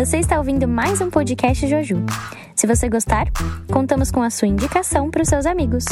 [0.00, 1.96] Você está ouvindo mais um podcast Joju.
[2.56, 3.26] Se você gostar,
[3.70, 5.84] contamos com a sua indicação para os seus amigos.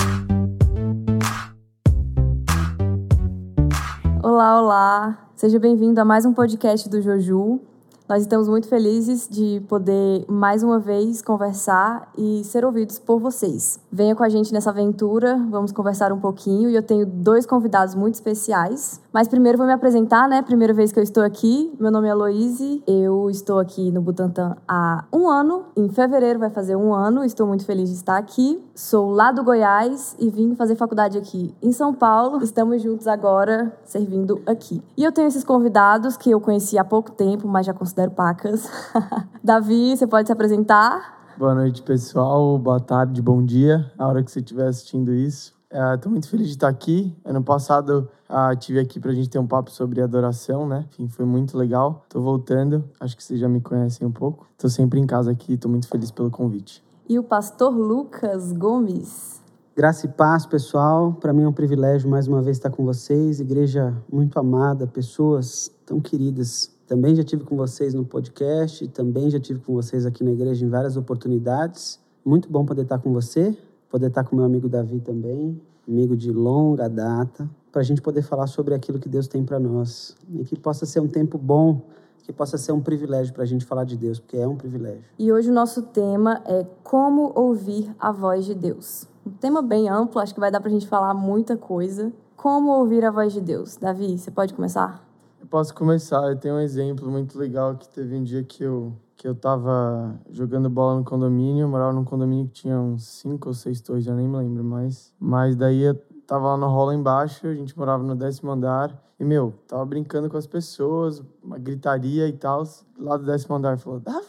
[4.23, 5.31] Olá, olá!
[5.37, 7.61] Seja bem-vindo a mais um podcast do Joju.
[8.09, 13.79] Nós estamos muito felizes de poder mais uma vez conversar e ser ouvidos por vocês.
[13.93, 17.95] Venha com a gente nessa aventura, vamos conversar um pouquinho e eu tenho dois convidados
[17.95, 18.99] muito especiais.
[19.13, 20.41] Mas primeiro vou me apresentar, né?
[20.41, 21.71] Primeira vez que eu estou aqui.
[21.79, 25.67] Meu nome é Aloise, eu estou aqui no Butantan há um ano.
[25.77, 28.59] Em fevereiro vai fazer um ano, estou muito feliz de estar aqui.
[28.75, 32.43] Sou lá do Goiás e vim fazer faculdade aqui em São Paulo.
[32.43, 34.83] Estamos juntos agora, servindo aqui.
[34.97, 38.71] E eu tenho esses convidados que eu conheci há pouco tempo, mas já considero pacas.
[39.43, 41.35] Davi, você pode se apresentar?
[41.37, 42.57] Boa noite, pessoal.
[42.59, 45.59] Boa tarde, bom dia, a hora que você estiver assistindo isso.
[45.71, 47.15] Estou é, muito feliz de estar aqui.
[47.25, 50.87] Ano passado uh, tive aqui para a gente ter um papo sobre adoração, né?
[50.93, 52.03] Enfim, foi muito legal.
[52.05, 52.85] Estou voltando.
[52.99, 54.47] Acho que vocês já me conhecem um pouco.
[54.53, 55.55] Estou sempre em casa aqui.
[55.55, 56.83] Estou muito feliz pelo convite.
[57.07, 59.43] E o pastor Lucas Gomes.
[59.77, 61.13] Graça e paz, pessoal.
[61.13, 63.39] Para mim é um privilégio mais uma vez estar com vocês.
[63.39, 66.77] Igreja muito amada, pessoas tão queridas.
[66.89, 70.65] Também já tive com vocês no podcast, também já tive com vocês aqui na igreja
[70.65, 72.01] em várias oportunidades.
[72.25, 73.55] Muito bom poder estar com você,
[73.91, 78.23] poder estar com meu amigo Davi também, amigo de longa data, para a gente poder
[78.23, 81.83] falar sobre aquilo que Deus tem para nós e que possa ser um tempo bom,
[82.23, 85.05] que possa ser um privilégio para a gente falar de Deus, porque é um privilégio.
[85.19, 89.07] E hoje o nosso tema é como ouvir a voz de Deus.
[89.27, 92.11] Um tema bem amplo, acho que vai dar para a gente falar muita coisa.
[92.35, 93.77] Como ouvir a voz de Deus?
[93.77, 95.08] Davi, você pode começar?
[95.51, 96.29] Posso começar.
[96.29, 100.15] Eu tenho um exemplo muito legal que teve um dia que eu que eu tava
[100.31, 104.05] jogando bola no condomínio, eu morava num condomínio que tinha uns cinco ou seis torres,
[104.05, 105.13] já nem me lembro mais.
[105.19, 109.25] Mas daí eu tava lá no hall embaixo, a gente morava no décimo andar, e,
[109.25, 112.63] meu, tava brincando com as pessoas, uma gritaria e tal.
[112.97, 114.23] Lá do décimo andar falou, Davi!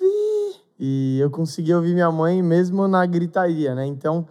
[0.80, 3.86] E eu consegui ouvir minha mãe mesmo na gritaria, né?
[3.86, 4.26] Então,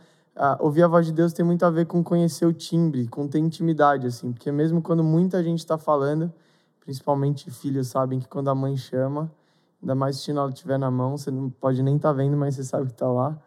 [0.59, 3.39] ouvir a voz de Deus tem muito a ver com conhecer o timbre, com ter
[3.39, 4.33] intimidade, assim.
[4.33, 6.33] Porque mesmo quando muita gente está falando,
[6.88, 9.31] principalmente filhos sabem que quando a mãe chama,
[9.82, 12.37] Ainda mais se o sinal estiver na mão, você não pode nem estar tá vendo,
[12.37, 13.38] mas você sabe que está lá.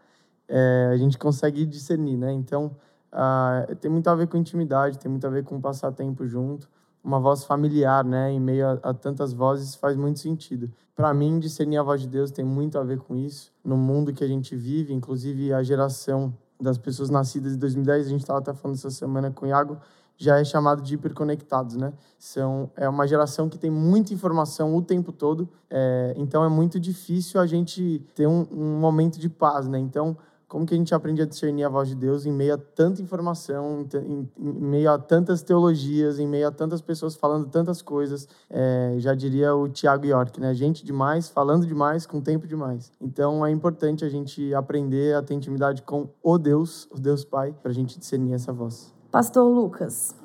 [0.48, 2.32] É, a gente consegue discernir, né?
[2.32, 2.76] Então,
[3.12, 6.70] ah, tem muito a ver com intimidade, tem muito a ver com passar tempo junto.
[7.04, 8.32] Uma voz familiar, né?
[8.32, 10.72] Em meio a, a tantas vozes faz muito sentido.
[10.96, 13.52] Para mim, discernir a voz de Deus tem muito a ver com isso.
[13.64, 18.10] No mundo que a gente vive, inclusive a geração das pessoas nascidas em 2010, a
[18.10, 19.78] gente estava até falando essa semana com o Iago,
[20.22, 21.92] já é chamado de hiperconectados, né?
[22.20, 26.80] São, é uma geração que tem muita informação o tempo todo, é, então é muito
[26.80, 29.80] difícil a gente ter um, um, momento de paz, né?
[29.80, 30.16] Então,
[30.48, 33.02] como que a gente aprende a discernir a voz de Deus em meio a tanta
[33.02, 38.28] informação, em, meio a tantas teologias, em meio a tantas pessoas falando tantas coisas?
[38.48, 40.54] É, já diria o Tiago York, né?
[40.54, 42.92] Gente demais, falando demais, com tempo demais.
[43.02, 47.56] Então, é importante a gente aprender a ter intimidade com o Deus, o Deus Pai,
[47.60, 49.01] para a gente discernir essa voz.
[49.12, 50.16] Pastor Lucas,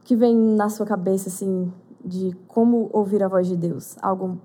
[0.00, 1.70] o que vem na sua cabeça assim
[2.02, 3.94] de como ouvir a voz de Deus?
[4.00, 4.38] Algo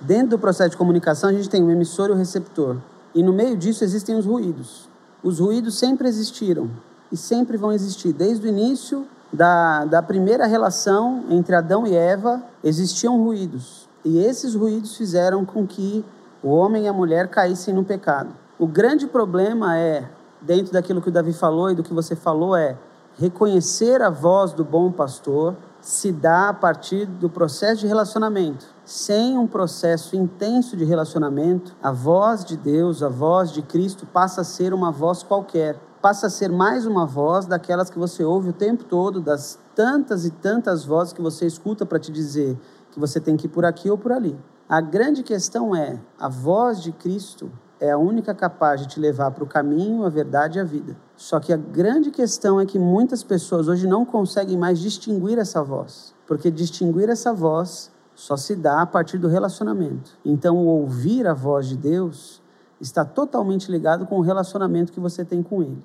[0.00, 2.78] Dentro do processo de comunicação, a gente tem o emissor e o receptor.
[3.14, 4.88] E no meio disso existem os ruídos.
[5.22, 6.70] Os ruídos sempre existiram
[7.12, 8.14] e sempre vão existir.
[8.14, 13.86] Desde o início da, da primeira relação entre Adão e Eva, existiam ruídos.
[14.02, 16.02] E esses ruídos fizeram com que
[16.42, 18.30] o homem e a mulher caíssem no pecado.
[18.58, 20.08] O grande problema é,
[20.40, 22.78] dentro daquilo que o Davi falou e do que você falou, é
[23.18, 28.66] reconhecer a voz do bom pastor se dá a partir do processo de relacionamento.
[28.84, 34.40] Sem um processo intenso de relacionamento, a voz de Deus, a voz de Cristo passa
[34.40, 35.78] a ser uma voz qualquer.
[36.00, 40.24] Passa a ser mais uma voz daquelas que você ouve o tempo todo, das tantas
[40.24, 42.58] e tantas vozes que você escuta para te dizer
[42.90, 44.38] que você tem que ir por aqui ou por ali.
[44.68, 49.30] A grande questão é: a voz de Cristo é a única capaz de te levar
[49.30, 50.96] para o caminho, a verdade e a vida.
[51.16, 55.62] Só que a grande questão é que muitas pessoas hoje não conseguem mais distinguir essa
[55.62, 60.16] voz, porque distinguir essa voz só se dá a partir do relacionamento.
[60.24, 62.40] Então, o ouvir a voz de Deus
[62.80, 65.84] está totalmente ligado com o relacionamento que você tem com Ele.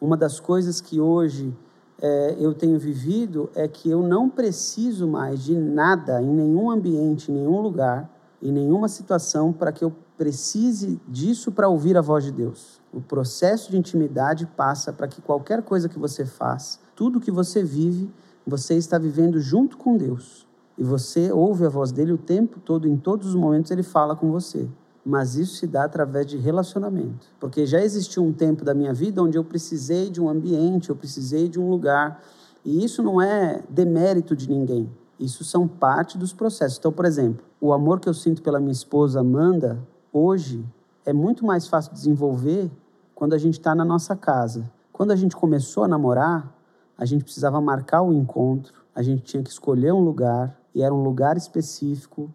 [0.00, 1.54] Uma das coisas que hoje
[2.00, 7.30] é, eu tenho vivido é que eu não preciso mais de nada em nenhum ambiente,
[7.30, 8.08] em nenhum lugar,
[8.40, 12.80] em nenhuma situação para que eu precise disso para ouvir a voz de Deus.
[12.92, 17.62] O processo de intimidade passa para que qualquer coisa que você faz, tudo que você
[17.62, 18.10] vive,
[18.44, 20.46] você está vivendo junto com Deus.
[20.76, 24.16] E você ouve a voz dele o tempo todo, em todos os momentos ele fala
[24.16, 24.68] com você.
[25.04, 27.28] Mas isso se dá através de relacionamento.
[27.38, 30.96] Porque já existiu um tempo da minha vida onde eu precisei de um ambiente, eu
[30.96, 32.22] precisei de um lugar.
[32.64, 34.90] E isso não é demérito de ninguém.
[35.18, 36.78] Isso são parte dos processos.
[36.78, 39.78] Então, por exemplo, o amor que eu sinto pela minha esposa Amanda,
[40.18, 40.64] hoje,
[41.04, 42.70] é muito mais fácil desenvolver
[43.14, 44.70] quando a gente está na nossa casa.
[44.92, 46.52] Quando a gente começou a namorar,
[46.96, 50.92] a gente precisava marcar o encontro, a gente tinha que escolher um lugar, e era
[50.92, 52.32] um lugar específico,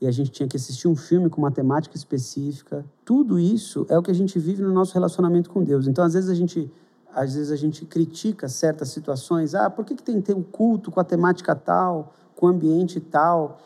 [0.00, 2.84] e a gente tinha que assistir um filme com uma temática específica.
[3.04, 5.86] Tudo isso é o que a gente vive no nosso relacionamento com Deus.
[5.88, 6.70] Então, às vezes a gente
[7.16, 9.54] às vezes a gente critica certas situações.
[9.54, 12.48] Ah, por que, que tem que ter um culto com a temática tal, com o
[12.50, 13.58] ambiente tal?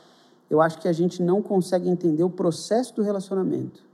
[0.51, 3.89] Eu acho que a gente não consegue entender o processo do relacionamento.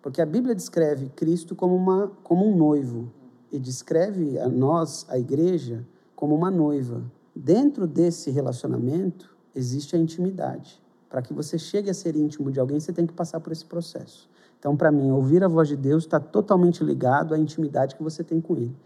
[0.00, 3.12] Porque a Bíblia descreve Cristo como, uma, como um noivo
[3.52, 5.86] e descreve a nós, a igreja,
[6.16, 7.02] como uma noiva.
[7.36, 10.80] Dentro desse relacionamento existe a intimidade.
[11.08, 13.64] Para que você chegue a ser íntimo de alguém, você tem que passar por esse
[13.64, 14.28] processo.
[14.58, 18.24] Então, para mim, ouvir a voz de Deus está totalmente ligado à intimidade que você
[18.24, 18.76] tem com Ele.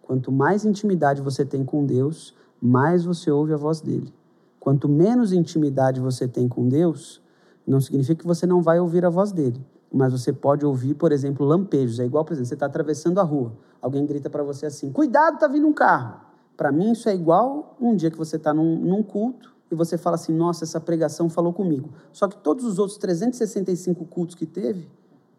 [0.00, 4.12] Quanto mais intimidade você tem com Deus, mais você ouve a voz dele.
[4.62, 7.20] Quanto menos intimidade você tem com Deus,
[7.66, 9.60] não significa que você não vai ouvir a voz dele,
[9.92, 11.98] mas você pode ouvir, por exemplo, lampejos.
[11.98, 15.34] É igual, por exemplo, você está atravessando a rua, alguém grita para você assim: Cuidado,
[15.34, 16.20] está vindo um carro.
[16.56, 19.98] Para mim, isso é igual um dia que você está num, num culto e você
[19.98, 21.90] fala assim: Nossa, essa pregação falou comigo.
[22.12, 24.88] Só que todos os outros 365 cultos que teve,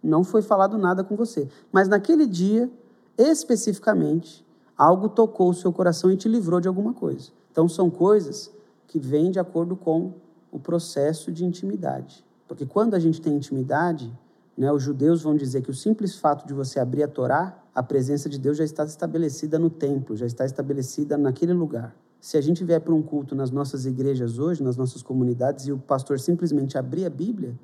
[0.03, 1.47] não foi falado nada com você.
[1.71, 2.69] Mas naquele dia,
[3.17, 4.45] especificamente,
[4.77, 7.31] algo tocou o seu coração e te livrou de alguma coisa.
[7.49, 8.51] Então são coisas
[8.93, 10.13] que vêm de acordo com
[10.51, 12.23] o processo de intimidade.
[12.47, 14.13] Porque quando a gente tem intimidade,
[14.55, 17.81] né, os judeus vão dizer que o simples fato de você abrir a Torá, a
[17.81, 21.95] presença de Deus já está estabelecida no templo, já está estabelecida naquele lugar.
[22.21, 25.71] Se a gente vier para um culto nas nossas igrejas hoje, nas nossas comunidades, e
[25.71, 27.57] o pastor simplesmente abrir a Bíblia,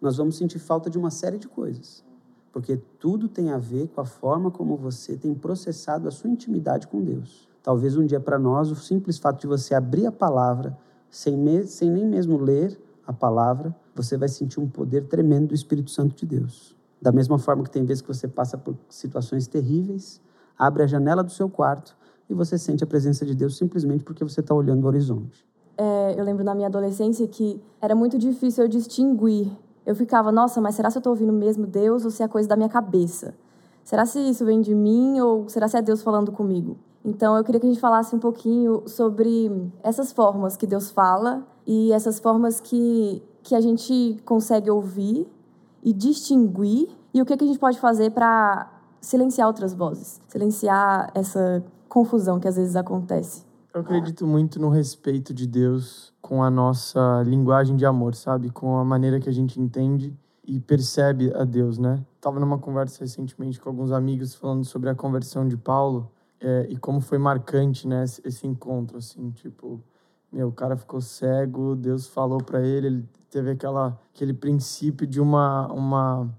[0.00, 2.04] nós vamos sentir falta de uma série de coisas.
[2.52, 6.86] Porque tudo tem a ver com a forma como você tem processado a sua intimidade
[6.86, 7.48] com Deus.
[7.66, 10.78] Talvez um dia para nós, o simples fato de você abrir a palavra,
[11.10, 15.54] sem, me, sem nem mesmo ler a palavra, você vai sentir um poder tremendo do
[15.54, 16.76] Espírito Santo de Deus.
[17.02, 20.20] Da mesma forma que tem vezes que você passa por situações terríveis,
[20.56, 21.96] abre a janela do seu quarto
[22.30, 25.44] e você sente a presença de Deus simplesmente porque você está olhando o horizonte.
[25.76, 29.50] É, eu lembro na minha adolescência que era muito difícil eu distinguir
[29.86, 32.48] eu ficava, nossa, mas será que eu estou ouvindo mesmo Deus ou se é coisa
[32.48, 33.36] da minha cabeça?
[33.84, 36.76] Será se isso vem de mim ou será se é Deus falando comigo?
[37.06, 41.46] Então eu queria que a gente falasse um pouquinho sobre essas formas que Deus fala
[41.64, 45.24] e essas formas que, que a gente consegue ouvir
[45.84, 48.68] e distinguir e o que, que a gente pode fazer para
[49.00, 53.46] silenciar outras vozes, silenciar essa confusão que às vezes acontece.
[53.72, 58.50] Eu acredito muito no respeito de Deus com a nossa linguagem de amor, sabe?
[58.50, 60.12] Com a maneira que a gente entende
[60.44, 62.04] e percebe a Deus, né?
[62.20, 66.10] Tava numa conversa recentemente com alguns amigos falando sobre a conversão de Paulo
[66.40, 68.04] é, e como foi marcante, né?
[68.04, 69.82] Esse, encontro, assim, tipo,
[70.32, 75.20] meu, o cara ficou cego, Deus falou para ele, ele teve aquela, aquele princípio de
[75.20, 76.30] uma, uma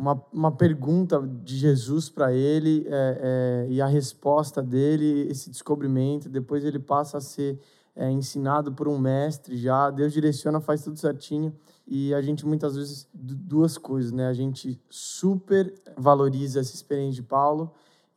[0.00, 6.26] uma, uma pergunta de Jesus para ele é, é, e a resposta dele, esse descobrimento.
[6.26, 7.60] Depois ele passa a ser
[7.94, 9.90] é, ensinado por um mestre já.
[9.90, 11.54] Deus direciona, faz tudo certinho.
[11.86, 14.26] E a gente muitas vezes, duas coisas, né?
[14.26, 17.70] A gente super valoriza essa experiência de Paulo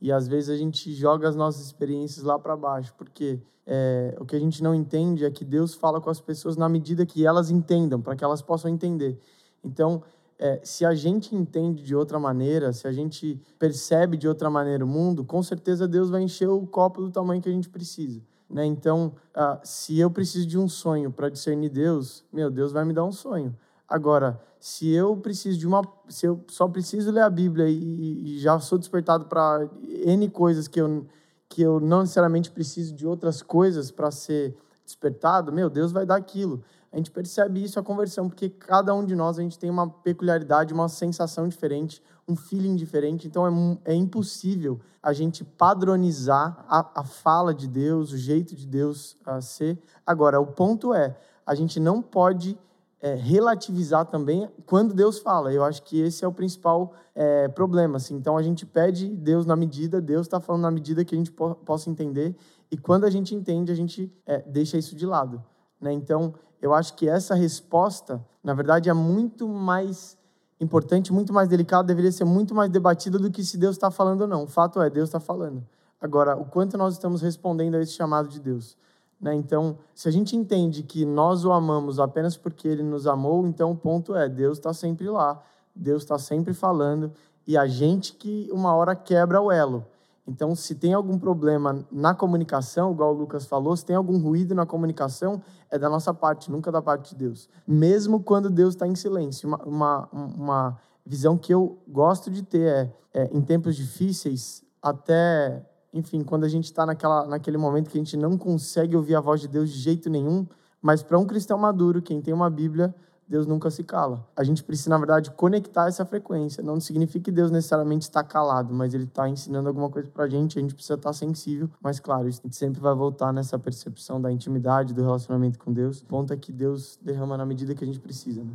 [0.03, 4.25] e às vezes a gente joga as nossas experiências lá para baixo, porque é, o
[4.25, 7.25] que a gente não entende é que Deus fala com as pessoas na medida que
[7.25, 9.17] elas entendam, para que elas possam entender.
[9.63, 10.03] Então,
[10.37, 14.83] é, se a gente entende de outra maneira, se a gente percebe de outra maneira
[14.83, 18.21] o mundo, com certeza Deus vai encher o copo do tamanho que a gente precisa.
[18.49, 18.65] Né?
[18.65, 22.91] Então, ah, se eu preciso de um sonho para discernir Deus, meu Deus vai me
[22.91, 23.55] dar um sonho.
[23.87, 28.39] Agora, se eu preciso de uma, se eu só preciso ler a Bíblia e, e
[28.39, 29.69] já sou despertado para
[30.05, 31.05] n coisas que eu
[31.49, 36.15] que eu não necessariamente preciso de outras coisas para ser despertado, meu Deus vai dar
[36.15, 36.63] aquilo
[36.93, 39.89] a gente percebe isso a conversão, porque cada um de nós a gente tem uma
[39.89, 43.27] peculiaridade, uma sensação diferente, um feeling diferente.
[43.27, 48.67] Então é, é impossível a gente padronizar a, a, fala de Deus, o jeito de
[48.67, 49.79] Deus uh, ser.
[50.05, 52.55] Agora, o ponto é, a gente não pode
[53.03, 55.51] é, relativizar também quando Deus fala.
[55.51, 57.97] Eu acho que esse é o principal é, problema.
[57.97, 58.15] Assim.
[58.15, 61.29] Então a gente pede Deus na medida, Deus está falando na medida que a gente
[61.29, 62.33] po possa entender.
[62.71, 65.43] E quando a gente entende, a gente é, deixa isso de lado.
[65.81, 65.91] Né?
[65.91, 70.17] Então, eu acho que essa resposta, na verdade, é muito mais
[70.61, 74.21] importante, muito mais delicada, deveria ser muito mais debatida do que se Deus está falando
[74.21, 74.43] ou não.
[74.43, 75.61] O fato é, Deus está falando.
[75.99, 78.77] Agora, o quanto nós estamos respondendo a esse chamado de Deus.
[79.23, 79.33] Né?
[79.35, 83.71] Então, se a gente entende que nós o amamos apenas porque ele nos amou, então
[83.71, 85.41] o ponto é, Deus está sempre lá,
[85.73, 87.09] Deus está sempre falando,
[87.47, 89.85] e a gente que uma hora quebra o elo.
[90.27, 94.53] Então, se tem algum problema na comunicação, igual o Lucas falou, se tem algum ruído
[94.53, 97.49] na comunicação, é da nossa parte, nunca da parte de Deus.
[97.65, 99.47] Mesmo quando Deus está em silêncio.
[99.47, 105.65] Uma, uma, uma, visão que eu gosto de ter é, é em tempos difíceis, até,
[105.93, 109.41] enfim, quando a gente está naquele momento que a gente não consegue ouvir a voz
[109.41, 110.45] de Deus de jeito nenhum,
[110.81, 112.93] mas para um cristão maduro, quem tem uma Bíblia,
[113.27, 114.27] Deus nunca se cala.
[114.35, 116.61] A gente precisa, na verdade, conectar essa frequência.
[116.61, 120.27] Não significa que Deus necessariamente está calado, mas Ele está ensinando alguma coisa para a
[120.29, 120.59] gente.
[120.59, 121.69] A gente precisa estar tá sensível.
[121.81, 126.01] Mas, claro, gente sempre vai voltar nessa percepção da intimidade, do relacionamento com Deus.
[126.01, 128.43] O ponto é que Deus derrama na medida que a gente precisa.
[128.43, 128.51] Né?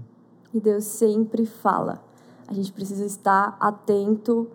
[0.52, 2.02] E Deus sempre fala.
[2.46, 4.48] A gente precisa estar atento,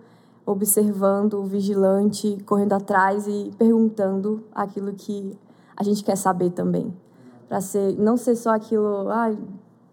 [0.46, 5.38] observando, vigilante, correndo atrás e perguntando aquilo que
[5.76, 6.94] a gente quer saber também.
[7.48, 9.36] Para ser não ser só aquilo, ah,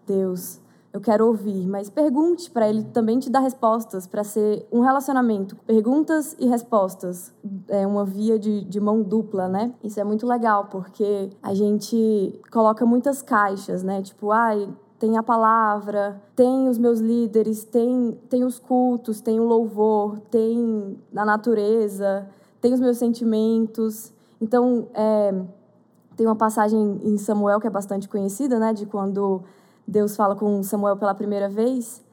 [0.05, 0.61] Deus,
[0.93, 5.55] eu quero ouvir, mas pergunte para ele também te dar respostas, para ser um relacionamento.
[5.65, 7.33] Perguntas e respostas.
[7.69, 9.73] É uma via de, de mão dupla, né?
[9.81, 14.01] Isso é muito legal, porque a gente coloca muitas caixas, né?
[14.01, 14.67] Tipo, ai.
[15.01, 20.95] Tem a palavra, tem os meus líderes, tem, tem os cultos, tem o louvor, tem
[21.15, 22.29] a natureza,
[22.61, 24.13] tem os meus sentimentos.
[24.39, 25.33] Então, é,
[26.15, 28.73] tem uma passagem em Samuel que é bastante conhecida, né?
[28.73, 29.41] De quando
[29.87, 32.03] Deus fala com Samuel pela primeira vez.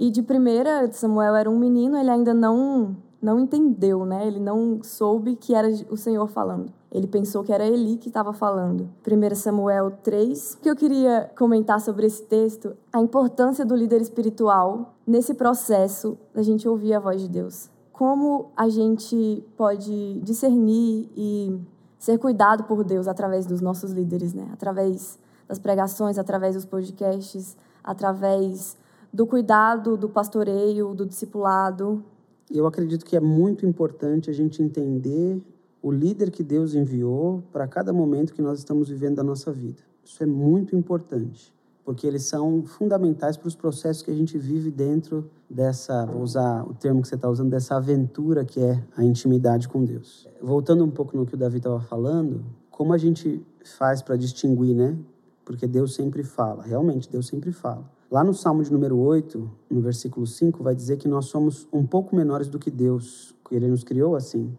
[0.00, 4.26] E de primeira, Samuel era um menino, ele ainda não não entendeu, né?
[4.26, 6.72] Ele não soube que era o Senhor falando.
[6.90, 8.88] Ele pensou que era Eli que estava falando.
[9.06, 10.54] 1 Samuel 3.
[10.54, 16.16] O que eu queria comentar sobre esse texto, a importância do líder espiritual nesse processo
[16.34, 17.68] da gente ouvir a voz de Deus.
[17.92, 21.60] Como a gente pode discernir e
[21.98, 24.48] ser cuidado por Deus através dos nossos líderes, né?
[24.52, 28.76] Através das pregações, através dos podcasts, através
[29.12, 32.04] do cuidado, do pastoreio, do discipulado.
[32.50, 35.42] Eu acredito que é muito importante a gente entender
[35.82, 39.82] o líder que Deus enviou para cada momento que nós estamos vivendo da nossa vida.
[40.04, 41.52] Isso é muito importante,
[41.84, 46.64] porque eles são fundamentais para os processos que a gente vive dentro dessa, vou usar
[46.64, 50.26] o termo que você está usando, dessa aventura que é a intimidade com Deus.
[50.42, 53.44] Voltando um pouco no que o Davi estava falando, como a gente
[53.76, 54.96] faz para distinguir, né,
[55.44, 57.88] porque Deus sempre fala, realmente Deus sempre fala.
[58.10, 61.84] Lá no Salmo de número 8, no versículo 5, vai dizer que nós somos um
[61.84, 64.56] pouco menores do que Deus, que ele nos criou assim.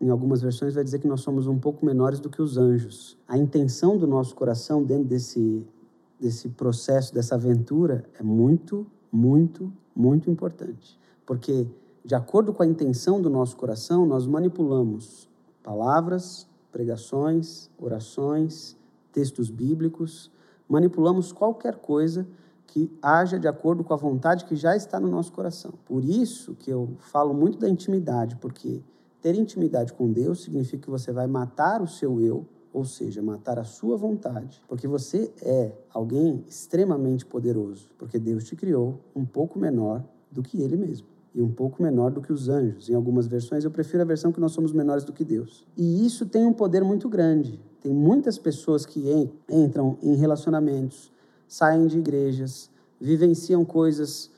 [0.00, 3.18] Em algumas versões vai dizer que nós somos um pouco menores do que os anjos.
[3.28, 5.66] A intenção do nosso coração dentro desse
[6.20, 10.98] desse processo, dessa aventura é muito, muito, muito importante.
[11.24, 11.66] Porque
[12.04, 15.28] de acordo com a intenção do nosso coração, nós manipulamos
[15.62, 18.76] palavras, pregações, orações,
[19.12, 20.30] textos bíblicos,
[20.68, 22.26] manipulamos qualquer coisa
[22.66, 25.72] que haja de acordo com a vontade que já está no nosso coração.
[25.84, 28.82] Por isso que eu falo muito da intimidade, porque
[29.20, 33.58] ter intimidade com Deus significa que você vai matar o seu eu, ou seja, matar
[33.58, 39.58] a sua vontade, porque você é alguém extremamente poderoso, porque Deus te criou um pouco
[39.58, 42.88] menor do que ele mesmo e um pouco menor do que os anjos.
[42.88, 45.66] Em algumas versões eu prefiro a versão que nós somos menores do que Deus.
[45.76, 47.60] E isso tem um poder muito grande.
[47.80, 51.12] Tem muitas pessoas que entram em relacionamentos,
[51.48, 54.30] saem de igrejas, vivenciam coisas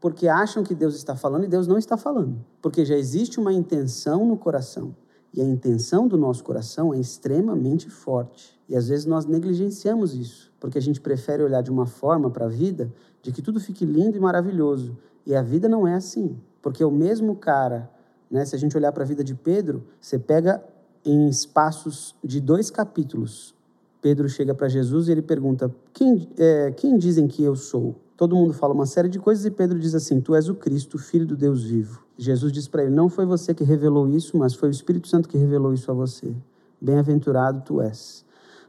[0.00, 2.44] porque acham que Deus está falando e Deus não está falando.
[2.62, 4.94] Porque já existe uma intenção no coração.
[5.34, 8.58] E a intenção do nosso coração é extremamente forte.
[8.68, 12.46] E às vezes nós negligenciamos isso, porque a gente prefere olhar de uma forma para
[12.46, 14.96] a vida de que tudo fique lindo e maravilhoso.
[15.26, 16.38] E a vida não é assim.
[16.62, 17.90] Porque o mesmo cara,
[18.30, 20.62] né, se a gente olhar para a vida de Pedro, você pega
[21.04, 23.54] em espaços de dois capítulos.
[24.00, 27.96] Pedro chega para Jesus e ele pergunta: quem, é, quem dizem que eu sou?
[28.18, 30.98] Todo mundo fala uma série de coisas e Pedro diz assim: Tu és o Cristo,
[30.98, 32.02] filho do Deus vivo.
[32.18, 35.28] Jesus diz para ele: Não foi você que revelou isso, mas foi o Espírito Santo
[35.28, 36.34] que revelou isso a você.
[36.80, 38.24] Bem-aventurado tu és.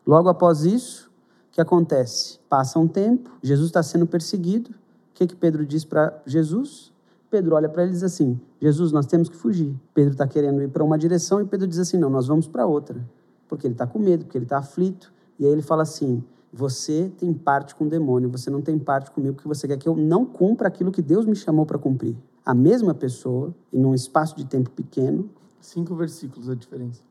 [0.06, 1.10] Logo após isso,
[1.48, 2.40] o que acontece?
[2.48, 4.70] Passa um tempo, Jesus está sendo perseguido.
[4.70, 4.74] O
[5.16, 6.94] que, que Pedro diz para Jesus?
[7.32, 9.76] Pedro olha para ele e diz assim: Jesus, nós temos que fugir.
[9.96, 12.68] Pedro está querendo ir para uma direção e Pedro diz assim: Não, nós vamos para
[12.68, 13.04] outra.
[13.48, 15.12] Porque ele está com medo, porque ele está aflito.
[15.40, 19.12] E aí ele fala assim: Você tem parte com o demônio, você não tem parte
[19.12, 22.18] comigo, porque você quer que eu não cumpra aquilo que Deus me chamou para cumprir.
[22.46, 25.30] A mesma pessoa, e num espaço de tempo pequeno.
[25.62, 27.02] Cinco versículos a diferença.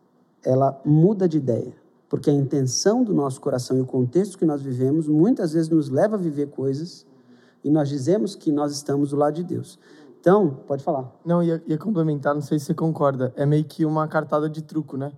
[0.44, 1.72] Ela muda de ideia.
[2.08, 5.90] Porque a intenção do nosso coração e o contexto que nós vivemos muitas vezes nos
[5.90, 7.06] leva a viver coisas
[7.62, 9.78] e nós dizemos que nós estamos do lado de Deus.
[10.20, 11.12] Então, pode falar.
[11.24, 13.32] Não, ia, ia complementar, não sei se você concorda.
[13.36, 15.12] É meio que uma cartada de truco, né?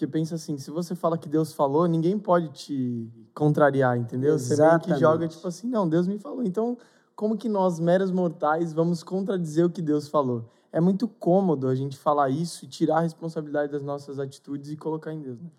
[0.00, 4.34] Porque pensa assim, se você fala que Deus falou, ninguém pode te contrariar, entendeu?
[4.34, 4.84] Exatamente.
[4.84, 6.42] Você meio que joga tipo assim, não, Deus me falou.
[6.42, 6.78] Então,
[7.14, 10.46] como que nós, meros mortais, vamos contradizer o que Deus falou?
[10.72, 14.76] é muito cômodo a gente falar isso e tirar a responsabilidade das nossas atitudes e
[14.76, 15.40] colocar em Deus.
[15.40, 15.50] Né?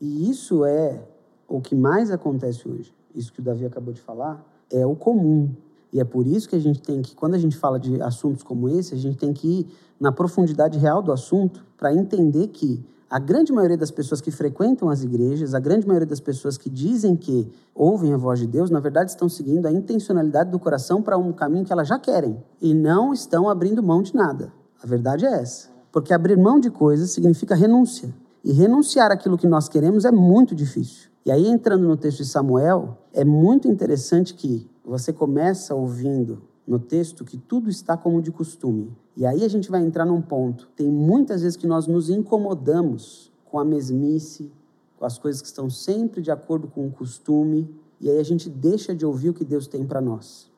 [0.00, 1.02] E isso é
[1.48, 2.94] o que mais acontece hoje.
[3.14, 5.52] Isso que o Davi acabou de falar é o comum.
[5.92, 8.44] E é por isso que a gente tem que, quando a gente fala de assuntos
[8.44, 9.66] como esse, a gente tem que ir
[9.98, 14.88] na profundidade real do assunto para entender que a grande maioria das pessoas que frequentam
[14.88, 18.70] as igrejas, a grande maioria das pessoas que dizem que ouvem a voz de Deus,
[18.70, 22.40] na verdade estão seguindo a intencionalidade do coração para um caminho que elas já querem
[22.62, 24.52] e não estão abrindo mão de nada.
[24.80, 25.68] A verdade é essa.
[25.90, 28.14] Porque abrir mão de coisas significa renúncia.
[28.44, 31.10] E renunciar aquilo que nós queremos é muito difícil.
[31.26, 36.78] E aí, entrando no texto de Samuel, é muito interessante que você começa ouvindo no
[36.78, 38.96] texto que tudo está como de costume.
[39.16, 40.68] E aí a gente vai entrar num ponto.
[40.76, 44.52] Tem muitas vezes que nós nos incomodamos com a mesmice,
[44.96, 47.68] com as coisas que estão sempre de acordo com o costume,
[48.00, 50.48] e aí a gente deixa de ouvir o que Deus tem para nós.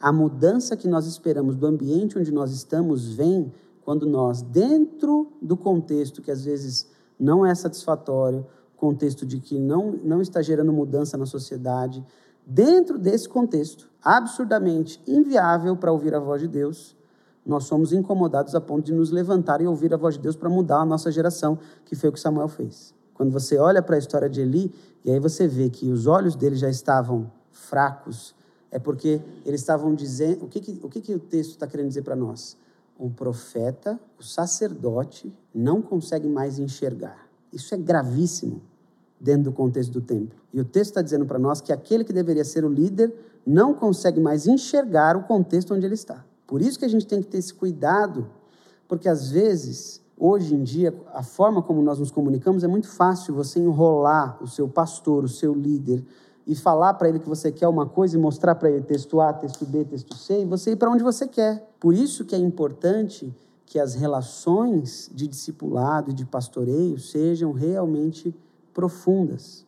[0.00, 3.52] A mudança que nós esperamos do ambiente onde nós estamos vem
[3.84, 6.88] quando nós, dentro do contexto que às vezes
[7.20, 12.02] não é satisfatório, contexto de que não, não está gerando mudança na sociedade,
[12.48, 16.96] dentro desse contexto absurdamente inviável para ouvir a voz de Deus,
[17.44, 20.48] nós somos incomodados a ponto de nos levantar e ouvir a voz de Deus para
[20.48, 22.94] mudar a nossa geração, que foi o que Samuel fez.
[23.12, 24.74] Quando você olha para a história de Eli,
[25.04, 28.34] e aí você vê que os olhos dele já estavam fracos,
[28.70, 30.44] é porque eles estavam dizendo.
[30.44, 32.56] O que, que, o, que, que o texto está querendo dizer para nós?
[32.98, 37.28] Um profeta, o sacerdote, não consegue mais enxergar.
[37.52, 38.62] Isso é gravíssimo
[39.20, 40.38] dentro do contexto do templo.
[40.52, 43.12] E o texto está dizendo para nós que aquele que deveria ser o líder
[43.46, 46.24] não consegue mais enxergar o contexto onde ele está.
[46.46, 48.26] Por isso que a gente tem que ter esse cuidado,
[48.86, 53.34] porque às vezes, hoje em dia, a forma como nós nos comunicamos é muito fácil
[53.34, 56.04] você enrolar o seu pastor, o seu líder,
[56.46, 59.34] e falar para ele que você quer uma coisa e mostrar para ele texto A,
[59.34, 61.70] texto B, texto C, e você ir para onde você quer.
[61.78, 63.30] Por isso que é importante
[63.66, 68.34] que as relações de discipulado e de pastoreio sejam realmente
[68.78, 69.66] profundas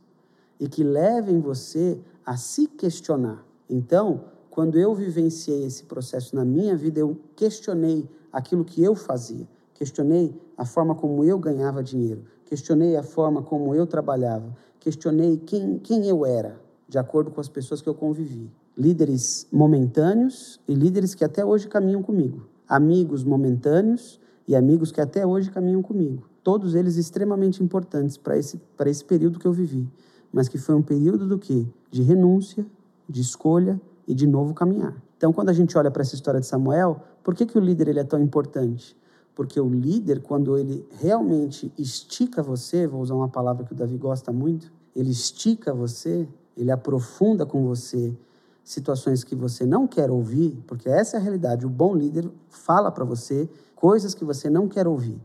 [0.61, 3.45] e que levem você a se questionar.
[3.69, 9.49] Então, quando eu vivenciei esse processo na minha vida, eu questionei aquilo que eu fazia,
[9.75, 15.81] questionei a forma como eu ganhava dinheiro, questionei a forma como eu trabalhava, questionei quem,
[15.81, 18.49] quem eu era, de acordo com as pessoas que eu convivi.
[18.79, 22.47] Líderes momentâneos e líderes que até hoje caminham comigo.
[22.69, 26.30] Amigos momentâneos e amigos que até hoje caminham comigo.
[26.43, 29.89] Todos eles extremamente importantes para esse, esse período que eu vivi.
[30.33, 31.67] Mas que foi um período do quê?
[31.91, 32.67] De renúncia,
[33.09, 34.95] de escolha e de novo caminhar.
[35.17, 37.89] Então, quando a gente olha para essa história de Samuel, por que, que o líder
[37.89, 38.97] ele é tão importante?
[39.35, 43.97] Porque o líder, quando ele realmente estica você, vou usar uma palavra que o Davi
[43.99, 48.17] gosta muito, ele estica você, ele aprofunda com você
[48.65, 51.67] situações que você não quer ouvir, porque essa é a realidade.
[51.67, 55.21] O bom líder fala para você coisas que você não quer ouvir.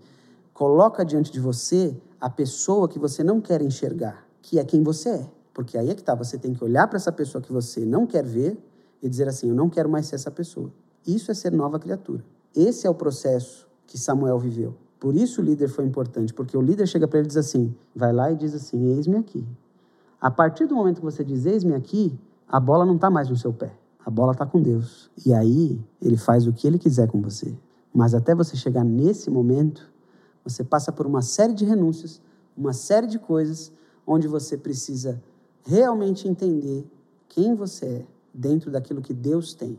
[0.56, 5.10] Coloca diante de você a pessoa que você não quer enxergar, que é quem você
[5.10, 5.30] é.
[5.54, 8.08] Porque aí é que tá, você tem que olhar para essa pessoa que você não
[8.08, 8.58] quer ver
[9.04, 10.72] e dizer assim: eu não quero mais ser essa pessoa.
[11.06, 12.24] Isso é ser nova criatura.
[12.56, 14.74] Esse é o processo que Samuel viveu.
[14.98, 17.76] Por isso o líder foi importante, porque o líder chega para ele e diz assim:
[17.94, 19.46] vai lá e diz assim: eis-me aqui.
[20.22, 23.36] A partir do momento que você diz eis-me aqui, a bola não está mais no
[23.36, 23.74] seu pé.
[24.06, 25.12] A bola está com Deus.
[25.26, 27.54] E aí ele faz o que ele quiser com você.
[27.94, 29.94] Mas até você chegar nesse momento,
[30.46, 32.22] você passa por uma série de renúncias,
[32.56, 33.72] uma série de coisas
[34.06, 35.22] onde você precisa
[35.66, 36.86] realmente entender
[37.28, 39.78] quem você é dentro daquilo que Deus tem.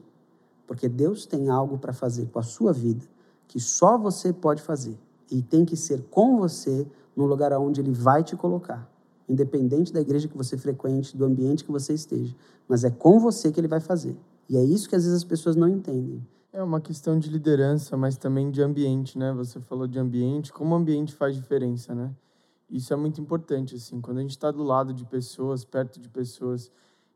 [0.67, 3.07] Porque Deus tem algo para fazer com a sua vida
[3.47, 4.99] que só você pode fazer.
[5.31, 8.91] E tem que ser com você no lugar aonde Ele vai te colocar.
[9.29, 12.35] Independente da igreja que você frequente, do ambiente que você esteja.
[12.69, 14.17] Mas é com você que Ele vai fazer.
[14.49, 16.25] E é isso que às vezes as pessoas não entendem.
[16.53, 19.33] É uma questão de liderança, mas também de ambiente, né?
[19.33, 22.15] Você falou de ambiente, como o ambiente faz diferença, né?
[22.71, 26.09] Isso é muito importante, assim, quando a gente está do lado de pessoas, perto de
[26.09, 26.71] pessoas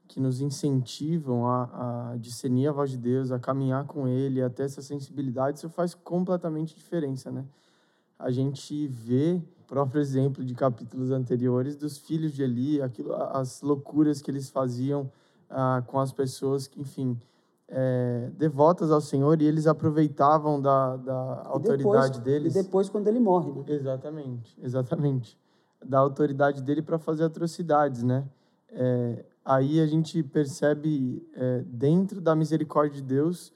[0.07, 4.51] que nos incentivam a, a discernir a voz de Deus, a caminhar com Ele, a
[4.51, 7.45] ter essa sensibilidade, isso faz completamente diferença, né?
[8.19, 14.21] A gente vê próprio exemplo de capítulos anteriores dos filhos de Eli, aquilo, as loucuras
[14.21, 15.09] que eles faziam
[15.49, 17.17] ah, com as pessoas que, enfim,
[17.71, 22.55] é, devotas ao Senhor e eles aproveitavam da, da autoridade depois, deles.
[22.57, 23.65] E depois, quando ele morre, né?
[23.69, 25.39] Exatamente, exatamente.
[25.85, 28.25] Da autoridade dele para fazer atrocidades, né?
[28.71, 33.53] É, aí a gente percebe é, dentro da misericórdia de Deus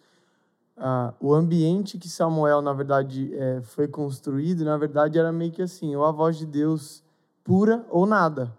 [0.77, 5.62] ah, o ambiente que Samuel, na verdade, é, foi construído, na verdade, era meio que
[5.62, 7.03] assim, ou a voz de Deus
[7.44, 8.53] pura ou nada,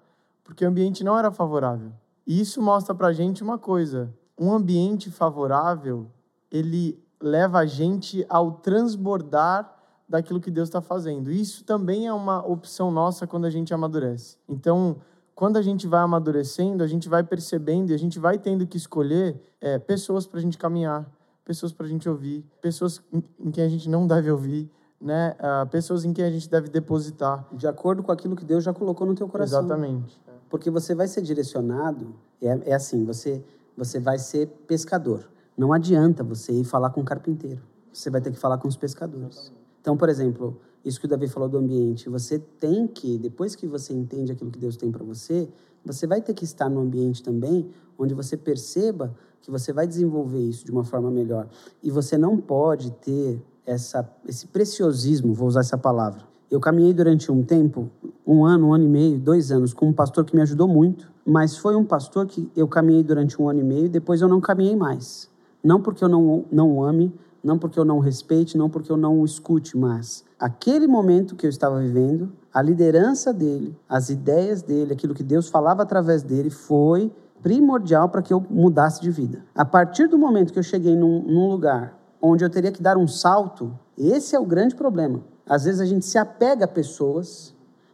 [0.44, 1.92] porque o ambiente não era favorável.
[2.26, 6.08] E isso mostra para gente uma coisa, um ambiente favorável,
[6.52, 9.74] ele leva a gente ao transbordar
[10.08, 11.32] daquilo que Deus está fazendo.
[11.32, 14.38] Isso também é uma opção nossa quando a gente amadurece.
[14.48, 14.98] Então,
[15.34, 18.78] quando a gente vai amadurecendo, a gente vai percebendo e a gente vai tendo que
[18.78, 21.10] escolher é, pessoas para a gente caminhar,
[21.44, 24.70] pessoas para a gente ouvir, pessoas em, em quem a gente não deve ouvir,
[25.00, 25.36] né?
[25.40, 27.46] Uh, pessoas em quem a gente deve depositar.
[27.52, 29.60] De acordo com aquilo que Deus já colocou no teu coração.
[29.60, 30.20] Exatamente.
[30.50, 33.44] Porque você vai ser direcionado, é, é assim, você,
[33.78, 35.30] você vai ser pescador.
[35.58, 37.62] Não adianta você ir falar com um carpinteiro.
[37.92, 39.52] Você vai ter que falar com os pescadores.
[39.80, 43.66] Então, por exemplo, isso que o Davi falou do ambiente, você tem que, depois que
[43.66, 45.48] você entende aquilo que Deus tem para você,
[45.86, 50.40] você vai ter que estar no ambiente também onde você perceba que você vai desenvolver
[50.40, 51.48] isso de uma forma melhor.
[51.82, 56.24] E você não pode ter essa, esse preciosismo, vou usar essa palavra.
[56.50, 57.90] Eu caminhei durante um tempo,
[58.26, 61.12] um ano, um ano e meio, dois anos, com um pastor que me ajudou muito,
[61.26, 64.40] mas foi um pastor que eu caminhei durante um ano e meio depois eu não
[64.40, 65.30] caminhei mais.
[65.64, 67.12] Não porque eu não, não o ame,
[67.44, 71.36] não porque eu não o respeite, não porque eu não o escute, mas aquele momento
[71.36, 76.22] que eu estava vivendo, a liderança dele, as ideias dele, aquilo que Deus falava através
[76.22, 77.12] dele foi
[77.42, 79.44] primordial para que eu mudasse de vida.
[79.54, 82.98] A partir do momento que eu cheguei num, num lugar onde eu teria que dar
[82.98, 85.22] um salto, esse é o grande problema.
[85.48, 87.54] Às vezes a gente se apega a pessoas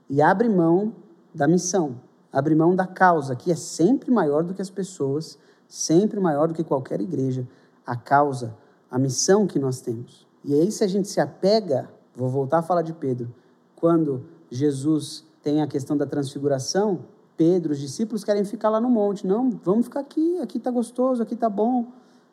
[0.09, 0.93] e abre mão
[1.35, 1.95] da missão,
[2.31, 6.53] abre mão da causa, que é sempre maior do que as pessoas, sempre maior do
[6.53, 7.47] que qualquer igreja.
[7.85, 8.55] A causa,
[8.89, 10.27] a missão que nós temos.
[10.43, 13.33] E aí, se a gente se apega, vou voltar a falar de Pedro,
[13.75, 16.99] quando Jesus tem a questão da transfiguração,
[17.35, 19.25] Pedro, os discípulos querem ficar lá no monte.
[19.25, 21.87] Não, vamos ficar aqui, aqui está gostoso, aqui está bom.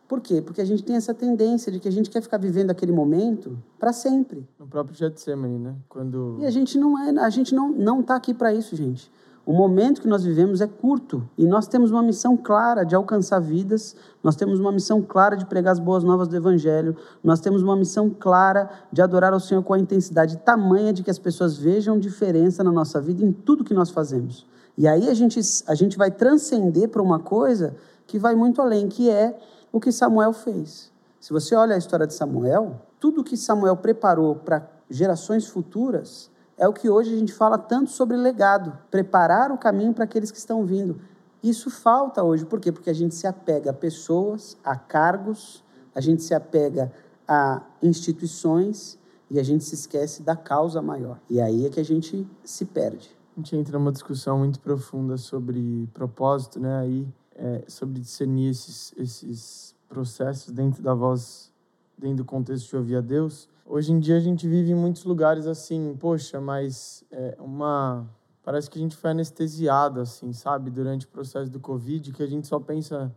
[0.06, 0.40] Por quê?
[0.40, 3.58] Porque a gente tem essa tendência de que a gente quer ficar vivendo aquele momento
[3.78, 4.46] para sempre.
[4.58, 5.76] No próprio Getsemane, né?
[5.88, 9.11] Quando E a gente não é, a gente não não tá aqui para isso, gente.
[9.48, 13.40] O momento que nós vivemos é curto e nós temos uma missão clara de alcançar
[13.40, 17.62] vidas, nós temos uma missão clara de pregar as boas novas do Evangelho, nós temos
[17.62, 21.56] uma missão clara de adorar ao Senhor com a intensidade tamanha de que as pessoas
[21.56, 24.46] vejam diferença na nossa vida em tudo que nós fazemos.
[24.76, 27.74] E aí a gente, a gente vai transcender para uma coisa
[28.06, 29.34] que vai muito além, que é
[29.72, 30.92] o que Samuel fez.
[31.18, 36.66] Se você olha a história de Samuel, tudo que Samuel preparou para gerações futuras é
[36.66, 40.38] o que hoje a gente fala tanto sobre legado, preparar o caminho para aqueles que
[40.38, 41.01] estão vindo.
[41.42, 42.73] Isso falta hoje, por quê?
[42.73, 45.62] Porque a gente se apega a pessoas, a cargos,
[45.94, 46.92] a gente se apega
[47.27, 48.99] a instituições
[49.31, 51.21] e a gente se esquece da causa maior.
[51.31, 53.16] E aí é que a gente se perde.
[53.37, 56.81] A gente entra numa discussão muito profunda sobre propósito, né?
[56.81, 61.53] Aí é, sobre discernir esses, esses processos dentro da voz,
[61.97, 63.49] dentro do contexto de ouvir a Deus.
[63.70, 68.09] Hoje em dia a gente vive em muitos lugares assim, poxa, mas é uma
[68.42, 72.26] parece que a gente foi anestesiado assim, sabe, durante o processo do Covid, que a
[72.26, 73.14] gente só pensa,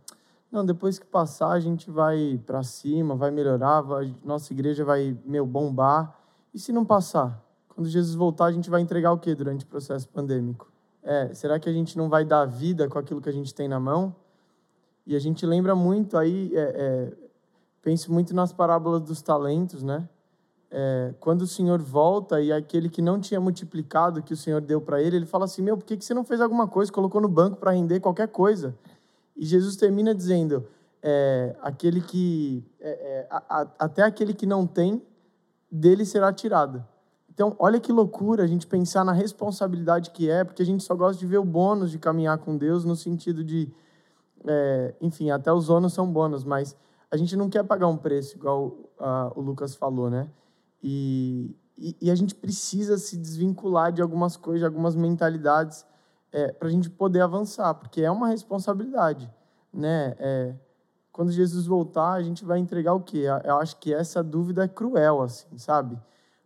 [0.50, 5.16] não, depois que passar a gente vai para cima, vai melhorar, vai, nossa igreja vai
[5.24, 6.14] meu bombar.
[6.52, 7.42] E se não passar?
[7.66, 10.70] Quando Jesus voltar, a gente vai entregar o que durante o processo pandêmico?
[11.02, 13.68] É, será que a gente não vai dar vida com aquilo que a gente tem
[13.68, 14.14] na mão?
[15.06, 17.12] E a gente lembra muito aí, é, é,
[17.80, 20.06] penso muito nas parábolas dos talentos, né?
[20.74, 24.80] É, quando o Senhor volta e aquele que não tinha multiplicado que o Senhor deu
[24.80, 26.90] para ele, ele fala assim: Meu, por que, que você não fez alguma coisa?
[26.90, 28.74] Colocou no banco para render qualquer coisa.
[29.36, 30.66] E Jesus termina dizendo:
[31.02, 35.02] é, aquele que é, é, a, a, até aquele que não tem
[35.70, 36.82] dele será tirado.
[37.28, 40.94] Então, olha que loucura a gente pensar na responsabilidade que é, porque a gente só
[40.94, 43.70] gosta de ver o bônus de caminhar com Deus, no sentido de,
[44.46, 46.74] é, enfim, até os ônus são bônus, mas
[47.10, 48.76] a gente não quer pagar um preço, igual
[49.34, 50.28] o Lucas falou, né?
[50.82, 55.86] E, e, e, a gente precisa se desvincular de algumas coisas, de algumas mentalidades,
[56.32, 59.30] é, para a gente poder avançar, porque é uma responsabilidade,
[59.72, 60.16] né?
[60.18, 60.54] É,
[61.12, 63.24] quando Jesus voltar, a gente vai entregar o quê?
[63.44, 65.98] Eu acho que essa dúvida é cruel, assim, sabe?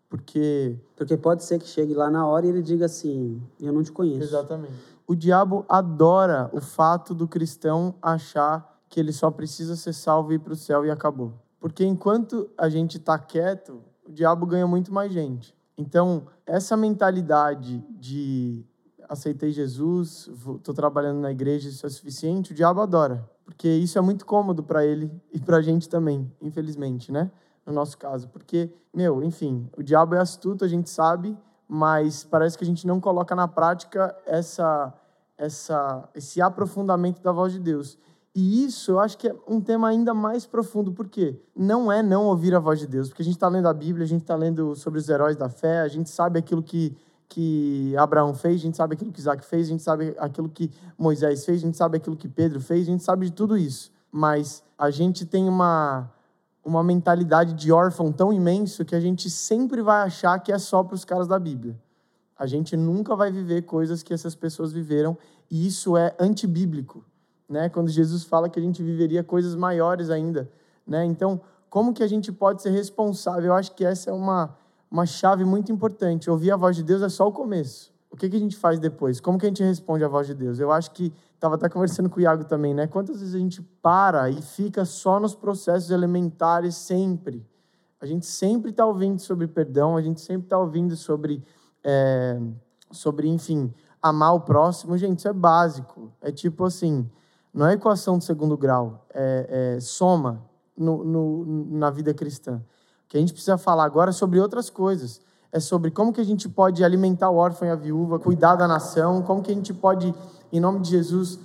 [0.09, 0.77] Porque.
[0.97, 3.93] Porque pode ser que chegue lá na hora e ele diga assim: Eu não te
[3.93, 4.25] conheço.
[4.25, 4.75] Exatamente.
[5.07, 10.35] O diabo adora o fato do cristão achar que ele só precisa ser salvo e
[10.37, 11.33] ir para o céu e acabou.
[11.61, 15.55] Porque enquanto a gente está quieto, o diabo ganha muito mais gente.
[15.77, 18.65] Então, essa mentalidade de
[19.09, 23.29] aceitei Jesus, estou trabalhando na igreja, isso é suficiente, o diabo adora.
[23.45, 27.31] Porque isso é muito cômodo para ele e para a gente também, infelizmente, né?
[27.67, 28.29] no nosso caso.
[28.29, 31.37] Porque, meu, enfim, o diabo é astuto, a gente sabe,
[31.69, 34.95] mas parece que a gente não coloca na prática essa,
[35.37, 37.99] essa, esse aprofundamento da voz de Deus.
[38.39, 42.27] E isso eu acho que é um tema ainda mais profundo, porque não é não
[42.27, 44.37] ouvir a voz de Deus, porque a gente está lendo a Bíblia, a gente está
[44.37, 46.95] lendo sobre os heróis da fé, a gente sabe aquilo que,
[47.31, 50.71] que Abraão fez, a gente sabe aquilo que Isaac fez, a gente sabe aquilo que
[50.99, 53.91] Moisés fez, a gente sabe aquilo que Pedro fez, a gente sabe de tudo isso.
[54.13, 56.13] Mas a gente tem uma,
[56.63, 60.85] uma mentalidade de órfão tão imenso que a gente sempre vai achar que é só
[60.85, 61.75] para os caras da Bíblia.
[62.39, 65.17] A gente nunca vai viver coisas que essas pessoas viveram
[65.51, 67.03] e isso é antibíblico,
[67.49, 67.69] né?
[67.69, 70.51] Quando Jesus fala que a gente viveria coisas maiores ainda,
[70.87, 71.05] né?
[71.05, 73.47] Então, como que a gente pode ser responsável?
[73.47, 74.57] Eu acho que essa é uma
[74.91, 76.31] uma chave muito importante.
[76.31, 77.95] Ouvir a voz de Deus é só o começo.
[78.11, 79.21] O que, que a gente faz depois?
[79.21, 80.59] Como que a gente responde à voz de Deus?
[80.59, 82.87] Eu acho que estava até conversando com o Iago também, né?
[82.87, 87.45] Quantas vezes a gente para e fica só nos processos elementares sempre?
[88.01, 91.43] A gente sempre está ouvindo sobre perdão, a gente sempre está ouvindo sobre,
[91.83, 92.41] é,
[92.91, 94.97] sobre, enfim, amar o próximo.
[94.97, 96.13] Gente, isso é básico.
[96.23, 97.11] É tipo assim,
[97.57, 100.43] não é equação de segundo grau, é, é soma
[100.77, 102.63] no, no, na vida cristã.
[103.05, 105.21] O que a gente precisa falar agora é sobre outras coisas
[105.57, 108.69] é sobre como que a gente pode alimentar o órfão e a viúva, cuidar da
[108.69, 110.15] nação, como que a gente pode,
[110.53, 111.39] em nome de Jesus,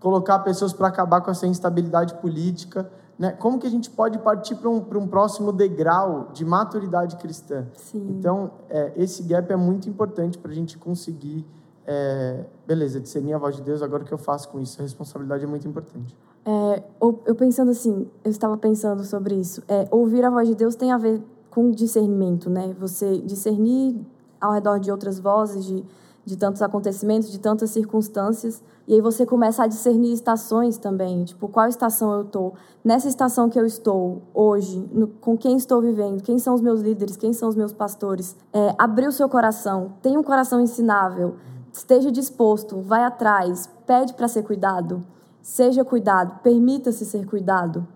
[0.00, 3.32] colocar pessoas para acabar com essa instabilidade política, né?
[3.32, 7.66] Como que a gente pode partir para um, um próximo degrau de maturidade cristã?
[7.74, 8.06] Sim.
[8.10, 11.44] Então, é, esse gap é muito importante para a gente conseguir,
[11.90, 14.78] é, beleza, discernir a voz de Deus, agora o que eu faço com isso?
[14.78, 16.14] A responsabilidade é muito importante.
[16.44, 19.62] É, eu pensando assim, eu estava pensando sobre isso.
[19.66, 22.76] É, ouvir a voz de Deus tem a ver com discernimento, né?
[22.78, 23.98] Você discernir
[24.38, 25.82] ao redor de outras vozes, de,
[26.26, 31.48] de tantos acontecimentos, de tantas circunstâncias, e aí você começa a discernir estações também, tipo,
[31.48, 32.54] qual estação eu estou?
[32.84, 36.82] Nessa estação que eu estou hoje, no, com quem estou vivendo, quem são os meus
[36.82, 38.36] líderes, quem são os meus pastores?
[38.52, 41.36] É, abrir o seu coração, tenha um coração ensinável,
[41.72, 45.04] esteja disposto, vai atrás, pede para ser cuidado,
[45.42, 47.86] seja cuidado, permita-se ser cuidado.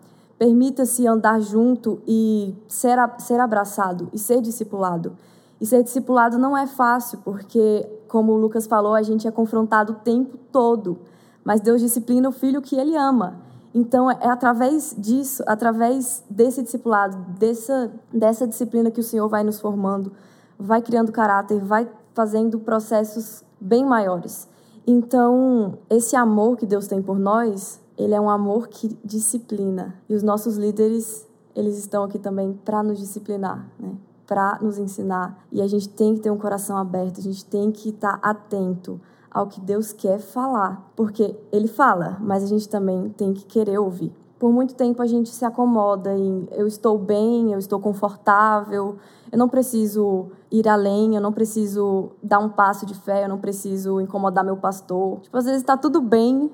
[0.42, 5.16] Permita-se andar junto e ser, ser abraçado e ser discipulado.
[5.60, 9.92] E ser discipulado não é fácil, porque, como o Lucas falou, a gente é confrontado
[9.92, 10.98] o tempo todo.
[11.44, 13.36] Mas Deus disciplina o filho que ele ama.
[13.72, 19.60] Então, é através disso, através desse discipulado, dessa, dessa disciplina que o Senhor vai nos
[19.60, 20.12] formando,
[20.58, 24.48] vai criando caráter, vai fazendo processos bem maiores.
[24.86, 29.94] Então, esse amor que Deus tem por nós ele é um amor que disciplina.
[30.08, 33.94] E os nossos líderes, eles estão aqui também para nos disciplinar, né?
[34.26, 35.44] para nos ensinar.
[35.50, 38.30] E a gente tem que ter um coração aberto, a gente tem que estar tá
[38.30, 43.44] atento ao que Deus quer falar, porque Ele fala, mas a gente também tem que
[43.44, 44.12] querer ouvir.
[44.38, 48.96] Por muito tempo a gente se acomoda em eu estou bem, eu estou confortável,
[49.32, 53.38] eu não preciso ir além, eu não preciso dar um passo de fé, eu não
[53.38, 55.20] preciso incomodar meu pastor.
[55.20, 56.52] Tipo, às vezes está tudo bem,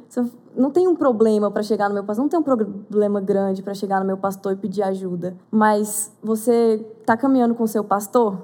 [0.57, 3.75] não tem um problema para chegar no meu pastor, não tem um problema grande para
[3.75, 5.37] chegar no meu pastor e pedir ajuda.
[5.51, 8.39] Mas você está caminhando com o seu pastor,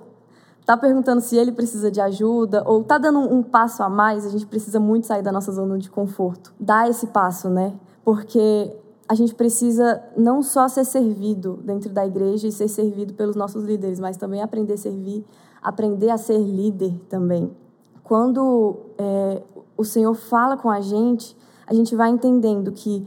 [0.59, 4.31] está perguntando se ele precisa de ajuda ou está dando um, passo a mais, a
[4.31, 6.53] gente precisa muito sair da nossa zona de conforto.
[6.59, 7.73] Dá esse passo, né?
[8.05, 8.77] Porque
[9.09, 13.65] a gente precisa não só ser servido dentro da igreja e ser servido pelos nossos
[13.65, 15.25] líderes, mas também aprender a servir,
[15.63, 17.55] aprender a ser líder também.
[18.03, 19.43] Quando é,
[19.77, 21.37] o Senhor fala com a gente,
[21.67, 23.07] a gente vai entendendo que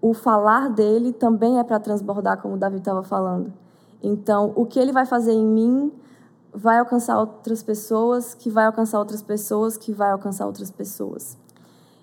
[0.00, 3.52] o falar dele também é para transbordar, como o Davi estava falando.
[4.02, 5.92] Então, o que ele vai fazer em mim
[6.52, 11.36] vai alcançar outras pessoas, que vai alcançar outras pessoas, que vai alcançar outras pessoas.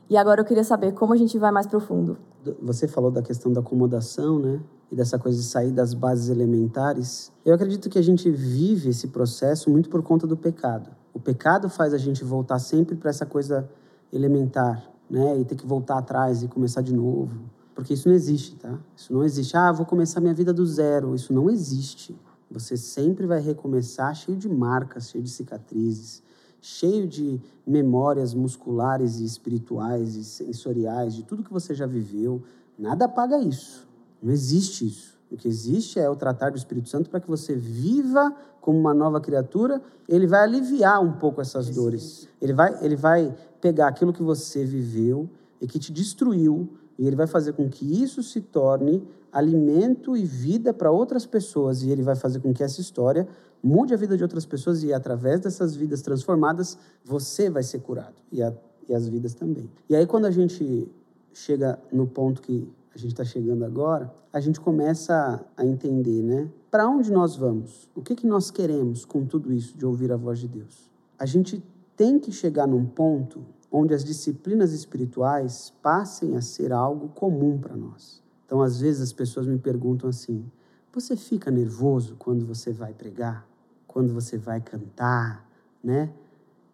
[0.09, 2.17] E agora eu queria saber como a gente vai mais profundo.
[2.61, 4.61] Você falou da questão da acomodação, né?
[4.91, 7.31] E dessa coisa de sair das bases elementares.
[7.45, 10.89] Eu acredito que a gente vive esse processo muito por conta do pecado.
[11.13, 13.69] O pecado faz a gente voltar sempre para essa coisa
[14.13, 15.39] elementar, né?
[15.39, 17.41] E ter que voltar atrás e começar de novo.
[17.75, 18.79] Porque isso não existe, tá?
[18.95, 19.55] Isso não existe.
[19.57, 21.13] Ah, vou começar minha vida do zero.
[21.13, 22.17] Isso não existe.
[22.49, 26.23] Você sempre vai recomeçar cheio de marcas, cheio de cicatrizes,
[26.61, 32.41] cheio de memórias musculares e espirituais e sensoriais, de tudo que você já viveu.
[32.77, 33.87] Nada apaga isso.
[34.21, 35.17] Não existe isso.
[35.31, 38.93] O que existe é o tratar do Espírito Santo para que você viva como uma
[38.93, 39.81] nova criatura.
[40.07, 42.27] Ele vai aliviar um pouco essas dores.
[42.41, 47.15] Ele vai, ele vai pegar aquilo que você viveu e que te destruiu, e ele
[47.15, 52.01] vai fazer com que isso se torne alimento e vida para outras pessoas, e ele
[52.01, 53.27] vai fazer com que essa história
[53.61, 58.15] mude a vida de outras pessoas, e através dessas vidas transformadas, você vai ser curado,
[58.31, 58.53] e, a,
[58.87, 59.69] e as vidas também.
[59.89, 60.89] E aí, quando a gente
[61.33, 66.49] chega no ponto que a gente está chegando agora, a gente começa a entender, né?
[66.69, 67.87] Para onde nós vamos?
[67.95, 70.89] O que, que nós queremos com tudo isso de ouvir a voz de Deus?
[71.17, 71.63] A gente
[71.95, 77.75] tem que chegar num ponto onde as disciplinas espirituais passem a ser algo comum para
[77.75, 78.23] nós.
[78.45, 80.45] Então, às vezes, as pessoas me perguntam assim:
[80.93, 83.47] você fica nervoso quando você vai pregar?
[83.85, 85.47] Quando você vai cantar?
[85.83, 86.11] Né?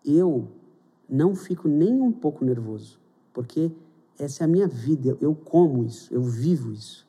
[0.05, 0.47] Eu
[1.09, 2.99] não fico nem um pouco nervoso,
[3.33, 3.71] porque
[4.17, 7.07] essa é a minha vida, eu como isso, eu vivo isso,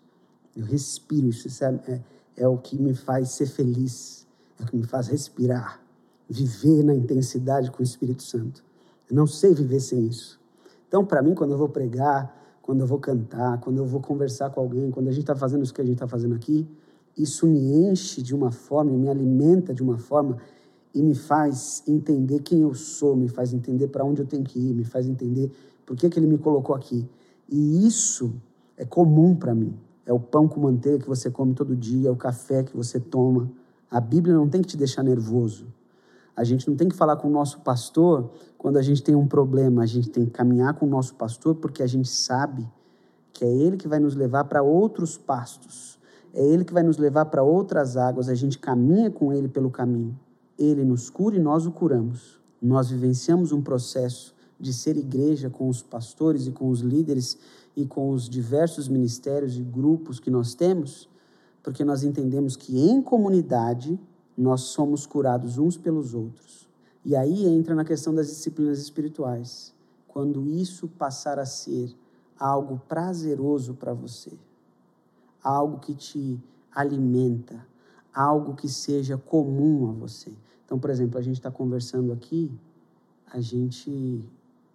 [0.56, 2.02] eu respiro isso, isso é, é,
[2.38, 4.26] é o que me faz ser feliz,
[4.58, 5.80] é o que me faz respirar,
[6.28, 8.64] viver na intensidade com o Espírito Santo.
[9.08, 10.40] Eu não sei viver sem isso.
[10.88, 14.50] Então, para mim, quando eu vou pregar, quando eu vou cantar, quando eu vou conversar
[14.50, 16.66] com alguém, quando a gente está fazendo isso que a gente está fazendo aqui,
[17.16, 20.38] isso me enche de uma forma, me alimenta de uma forma
[20.94, 24.58] e me faz entender quem eu sou, me faz entender para onde eu tenho que
[24.58, 25.52] ir, me faz entender
[25.84, 27.06] por que, que ele me colocou aqui.
[27.48, 28.34] E isso
[28.76, 29.74] é comum para mim.
[30.06, 33.00] É o pão com manteiga que você come todo dia, é o café que você
[33.00, 33.50] toma.
[33.90, 35.66] A Bíblia não tem que te deixar nervoso.
[36.36, 39.26] A gente não tem que falar com o nosso pastor quando a gente tem um
[39.26, 39.82] problema.
[39.82, 42.68] A gente tem que caminhar com o nosso pastor porque a gente sabe
[43.32, 45.98] que é ele que vai nos levar para outros pastos.
[46.32, 48.28] É ele que vai nos levar para outras águas.
[48.28, 50.18] A gente caminha com ele pelo caminho.
[50.58, 52.40] Ele nos cura e nós o curamos.
[52.60, 57.38] Nós vivenciamos um processo de ser igreja com os pastores e com os líderes
[57.76, 61.08] e com os diversos ministérios e grupos que nós temos,
[61.62, 63.98] porque nós entendemos que em comunidade
[64.36, 66.68] nós somos curados uns pelos outros.
[67.04, 69.74] E aí entra na questão das disciplinas espirituais.
[70.08, 71.94] Quando isso passar a ser
[72.38, 74.32] algo prazeroso para você,
[75.42, 76.40] algo que te
[76.74, 77.66] alimenta,
[78.12, 80.32] algo que seja comum a você.
[80.64, 82.50] Então, por exemplo, a gente está conversando aqui,
[83.30, 84.24] a gente.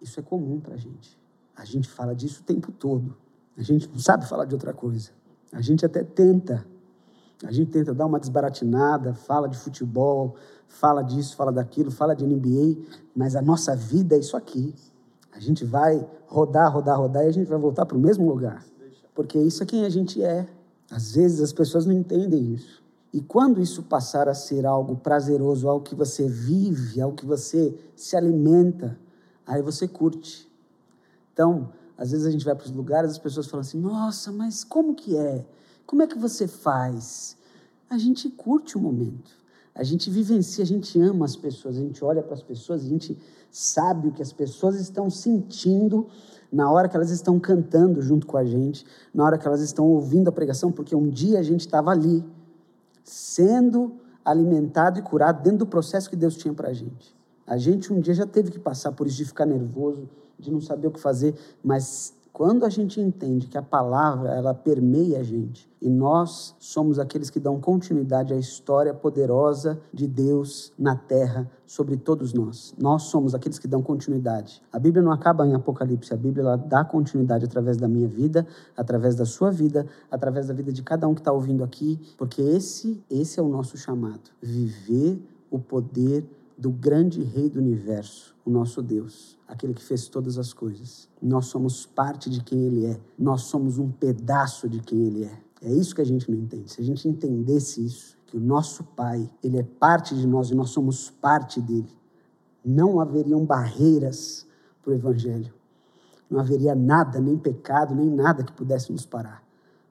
[0.00, 1.18] Isso é comum para a gente.
[1.56, 3.16] A gente fala disso o tempo todo.
[3.56, 5.10] A gente não sabe falar de outra coisa.
[5.52, 6.66] A gente até tenta.
[7.44, 10.36] A gente tenta dar uma desbaratinada, fala de futebol,
[10.68, 12.76] fala disso, fala daquilo, fala de NBA,
[13.14, 14.74] mas a nossa vida é isso aqui.
[15.32, 18.64] A gente vai rodar, rodar, rodar e a gente vai voltar para o mesmo lugar.
[19.14, 20.46] Porque isso é quem a gente é.
[20.90, 22.82] Às vezes as pessoas não entendem isso.
[23.12, 27.76] E quando isso passar a ser algo prazeroso, algo que você vive, algo que você
[27.96, 28.98] se alimenta,
[29.46, 30.48] aí você curte.
[31.32, 34.62] Então, às vezes a gente vai para os lugares, as pessoas falam assim: "Nossa, mas
[34.62, 35.44] como que é?
[35.86, 37.36] Como é que você faz?"
[37.88, 39.40] A gente curte o momento.
[39.74, 42.88] A gente vivencia, a gente ama as pessoas, a gente olha para as pessoas, a
[42.88, 43.18] gente
[43.50, 46.06] sabe o que as pessoas estão sentindo
[46.52, 49.86] na hora que elas estão cantando junto com a gente, na hora que elas estão
[49.86, 52.24] ouvindo a pregação, porque um dia a gente estava ali
[53.04, 53.92] sendo
[54.24, 57.14] alimentado e curado dentro do processo que Deus tinha para a gente.
[57.46, 60.60] A gente um dia já teve que passar por isso de ficar nervoso, de não
[60.60, 65.22] saber o que fazer, mas quando a gente entende que a palavra ela permeia a
[65.22, 71.50] gente e nós somos aqueles que dão continuidade à história poderosa de Deus na terra
[71.66, 72.74] sobre todos nós.
[72.78, 74.62] Nós somos aqueles que dão continuidade.
[74.72, 78.46] A Bíblia não acaba em Apocalipse, a Bíblia ela dá continuidade através da minha vida,
[78.76, 82.40] através da sua vida, através da vida de cada um que está ouvindo aqui, porque
[82.40, 86.24] esse esse é o nosso chamado, viver o poder
[86.60, 91.08] do grande Rei do universo, o nosso Deus, aquele que fez todas as coisas.
[91.20, 95.40] Nós somos parte de quem Ele é, nós somos um pedaço de quem Ele é.
[95.62, 96.70] É isso que a gente não entende.
[96.70, 100.54] Se a gente entendesse isso, que o nosso Pai, Ele é parte de nós e
[100.54, 101.88] nós somos parte dele,
[102.62, 104.46] não haveriam barreiras
[104.82, 105.54] para o Evangelho.
[106.28, 109.42] Não haveria nada, nem pecado, nem nada que pudesse nos parar.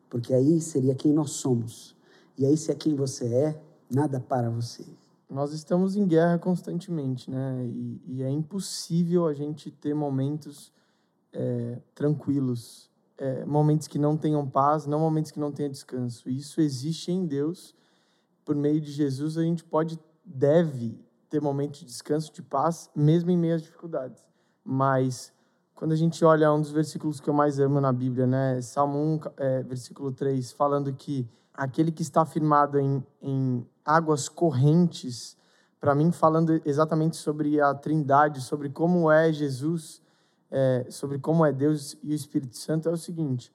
[0.08, 1.95] Porque aí seria quem nós somos.
[2.38, 4.86] E aí, se é quem você é, nada para você
[5.30, 7.63] nós estamos em guerra constantemente, né?
[7.65, 10.74] E, e é impossível a gente ter momentos
[11.32, 16.30] é, tranquilos, é, momentos que não tenham paz, não momentos que não tenham descanso.
[16.30, 17.76] Isso existe em Deus.
[18.44, 23.30] Por meio de Jesus, a gente pode, deve ter momentos de descanso, de paz, mesmo
[23.30, 24.26] em meio às dificuldades.
[24.63, 25.32] Mas
[25.80, 28.62] quando a gente olha um dos versículos que eu mais amo na Bíblia, né?
[28.62, 35.38] Salmo 1, é, versículo 3, falando que aquele que está firmado em, em águas correntes,
[35.80, 40.02] para mim, falando exatamente sobre a Trindade, sobre como é Jesus,
[40.52, 43.50] é, sobre como é Deus e o Espírito Santo, é o seguinte: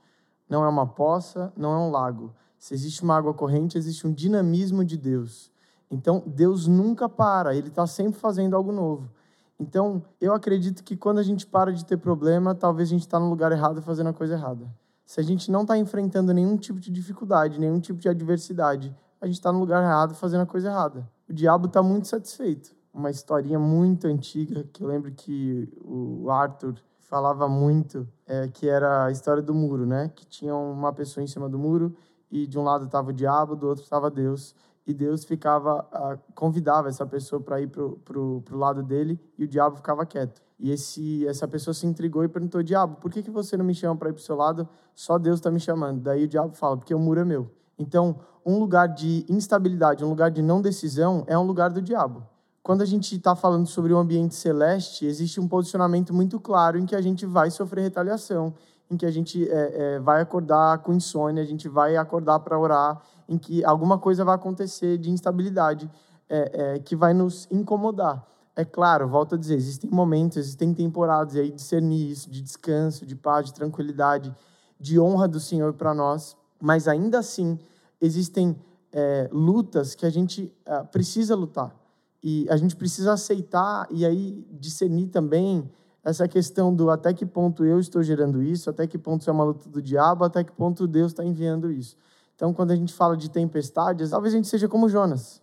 [0.49, 2.35] não é uma poça, não é um lago.
[2.59, 5.53] Se existe uma água corrente, existe um dinamismo de Deus.
[5.91, 9.11] Então, Deus nunca para, Ele está sempre fazendo algo novo.
[9.59, 13.21] Então, eu acredito que quando a gente para de ter problema, talvez a gente está
[13.21, 14.69] no lugar errado fazendo a coisa errada.
[15.05, 19.27] Se a gente não está enfrentando nenhum tipo de dificuldade, nenhum tipo de adversidade, a
[19.27, 21.09] gente está no lugar errado fazendo a coisa errada.
[21.29, 22.75] O diabo está muito satisfeito.
[22.93, 29.07] Uma historinha muito antiga que eu lembro que o Arthur falava muito, é, que era
[29.07, 30.11] a história do muro, né?
[30.15, 31.95] Que tinha uma pessoa em cima do muro
[32.31, 34.55] e de um lado estava o diabo, do outro estava Deus.
[34.87, 39.49] E Deus ficava convidava essa pessoa para ir pro, pro, pro lado dele e o
[39.49, 40.43] diabo ficava quieto.
[40.59, 43.75] E esse, essa pessoa se intrigou e perguntou: Diabo, por que, que você não me
[43.75, 44.69] chama para ir para o seu lado?
[44.95, 46.01] Só Deus está me chamando.
[46.01, 47.51] Daí o diabo fala: Porque o muro é meu.
[47.79, 52.23] Então, um lugar de instabilidade, um lugar de não decisão, é um lugar do diabo.
[52.63, 56.79] Quando a gente está falando sobre o um ambiente celeste, existe um posicionamento muito claro
[56.79, 58.55] em que a gente vai sofrer retaliação,
[58.91, 62.59] em que a gente é, é, vai acordar com insônia, a gente vai acordar para
[62.59, 65.91] orar, em que alguma coisa vai acontecer de instabilidade
[66.29, 68.27] é, é, que vai nos incomodar.
[68.57, 73.05] É claro, volto a dizer, existem momentos, existem temporadas, e aí discernir isso, de descanso,
[73.05, 74.35] de paz, de tranquilidade,
[74.79, 77.59] de honra do Senhor para nós, mas ainda assim
[78.01, 78.57] existem
[78.93, 81.75] é, lutas que a gente é, precisa lutar.
[82.23, 85.71] E a gente precisa aceitar e aí discernir também
[86.05, 89.33] essa questão do até que ponto eu estou gerando isso, até que ponto isso é
[89.33, 91.97] uma luta do diabo, até que ponto Deus está enviando isso.
[92.37, 95.41] Então, quando a gente fala de tempestades, talvez a gente seja como Jonas.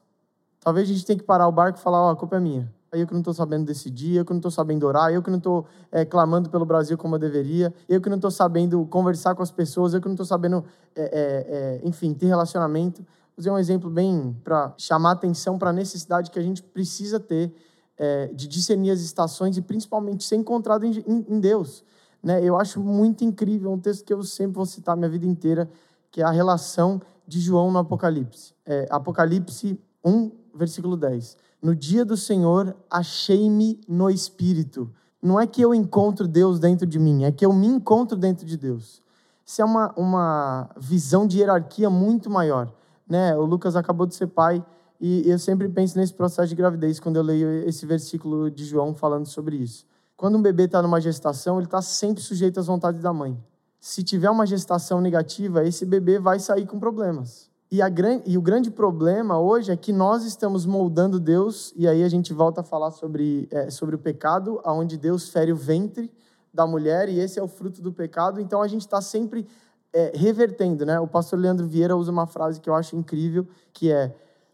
[0.59, 2.39] Talvez a gente tenha que parar o barco e falar: Ó, oh, a culpa é
[2.39, 2.71] minha.
[2.91, 5.37] Eu que não estou sabendo decidir, eu que não estou sabendo orar, eu que não
[5.37, 9.41] estou é, clamando pelo Brasil como eu deveria, eu que não estou sabendo conversar com
[9.41, 13.01] as pessoas, eu que não estou sabendo, é, é, é, enfim, ter relacionamento.
[13.01, 17.17] Vou usar um exemplo bem para chamar atenção para a necessidade que a gente precisa
[17.17, 17.55] ter
[18.01, 21.83] é, de discernir as estações e principalmente ser encontrado em, em, em Deus.
[22.23, 22.43] Né?
[22.43, 25.69] Eu acho muito incrível um texto que eu sempre vou citar minha vida inteira,
[26.09, 28.55] que é a relação de João no Apocalipse.
[28.65, 31.37] É, Apocalipse 1, versículo 10.
[31.61, 34.91] No dia do Senhor, achei-me no Espírito.
[35.21, 38.47] Não é que eu encontro Deus dentro de mim, é que eu me encontro dentro
[38.47, 38.99] de Deus.
[39.45, 42.73] Isso é uma, uma visão de hierarquia muito maior.
[43.07, 43.37] Né?
[43.37, 44.65] O Lucas acabou de ser pai
[45.01, 48.93] e eu sempre penso nesse processo de gravidez quando eu leio esse versículo de João
[48.93, 49.85] falando sobre isso.
[50.15, 53.37] Quando um bebê está numa gestação, ele está sempre sujeito às vontades da mãe
[53.81, 57.49] se tiver uma gestação negativa, esse bebê vai sair com problemas.
[57.71, 57.87] E, a,
[58.27, 62.31] e o grande problema hoje é que nós estamos moldando Deus, e aí a gente
[62.31, 66.11] volta a falar sobre, é, sobre o pecado, onde Deus fere o ventre
[66.53, 68.39] da mulher, e esse é o fruto do pecado.
[68.39, 69.47] Então a gente está sempre
[69.91, 70.85] é, revertendo.
[70.85, 70.99] Né?
[70.99, 74.13] O pastor Leandro Vieira usa uma frase que eu acho incrível, que é: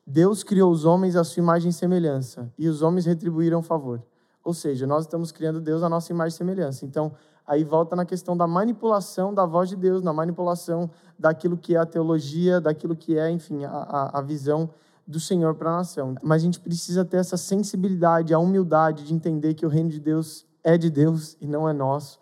[0.10, 4.01] Deus criou os homens à sua imagem e semelhança, e os homens retribuíram favor.
[4.41, 6.86] Ou seja, nós estamos criando Deus à nossa imagem e semelhança.
[6.86, 7.12] Então,
[7.45, 10.89] aí volta na questão da manipulação da voz de Deus, na manipulação
[11.20, 14.70] daquilo que é a teologia, daquilo que é, enfim, a, a visão
[15.05, 16.16] do Senhor para a nação.
[16.24, 19.99] Mas a gente precisa ter essa sensibilidade, a humildade de entender que o reino de
[19.99, 22.18] Deus é de Deus e não é nosso.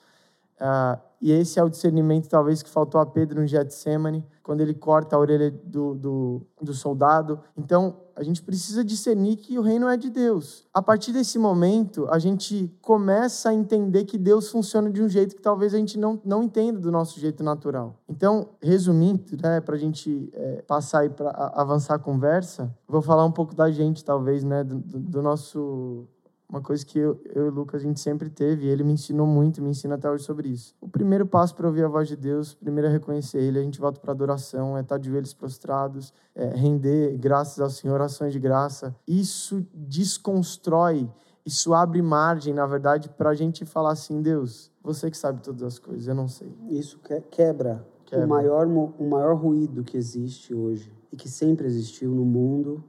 [0.60, 4.76] Uh, e esse é o discernimento, talvez, que faltou a Pedro no Getsemane, quando ele
[4.76, 7.40] corta a orelha do, do, do, soldado.
[7.58, 10.68] Então, a gente precisa discernir que o reino é de Deus.
[10.72, 15.36] A partir desse momento, a gente começa a entender que Deus funciona de um jeito
[15.36, 18.00] que talvez a gente não, não entenda do nosso jeito natural.
[18.08, 21.12] Então, resumindo, né, para a gente é, passar e
[21.56, 26.08] avançar a conversa, vou falar um pouco da gente, talvez, né, do, do nosso
[26.48, 28.94] uma coisa que eu, eu e o Lucas a gente sempre teve, e ele me
[28.94, 30.76] ensinou muito, me ensina até hoje sobre isso.
[30.80, 33.80] O primeiro passo para ouvir a voz de Deus, primeiro é reconhecer Ele, a gente
[33.80, 38.40] volta para adoração, é estar de joelhos prostrados, é render graças ao Senhor, ações de
[38.40, 38.96] graça.
[39.08, 41.10] Isso desconstrói,
[41.46, 45.64] isso abre margem, na verdade, para a gente falar assim: Deus, você que sabe todas
[45.64, 46.52] as coisas, eu não sei.
[46.70, 47.00] Isso
[47.32, 48.26] quebra, quebra.
[48.26, 52.84] O, maior, o maior ruído que existe hoje e que sempre existiu no mundo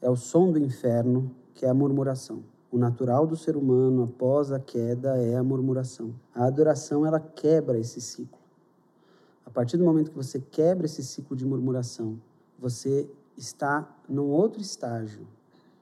[0.00, 2.42] é o som do inferno, que é a murmuração.
[2.70, 6.14] O natural do ser humano após a queda é a murmuração.
[6.34, 8.38] A adoração ela quebra esse ciclo.
[9.46, 12.20] A partir do momento que você quebra esse ciclo de murmuração,
[12.58, 15.26] você está num outro estágio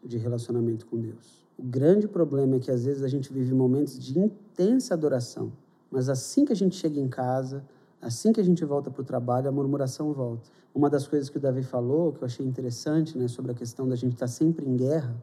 [0.05, 1.45] de relacionamento com Deus.
[1.59, 5.53] O grande problema é que às vezes a gente vive momentos de intensa adoração,
[5.91, 7.65] mas assim que a gente chega em casa,
[8.01, 10.49] assim que a gente volta para o trabalho, a murmuração volta.
[10.73, 13.89] Uma das coisas que o Davi falou, que eu achei interessante, né, sobre a questão
[13.89, 15.17] da gente estar sempre em guerra,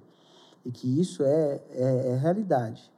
[0.66, 2.92] e que isso é, é, é realidade.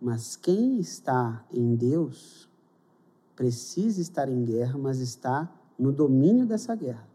[0.00, 2.48] Mas quem está em Deus
[3.34, 7.06] precisa estar em guerra, mas está no domínio dessa guerra.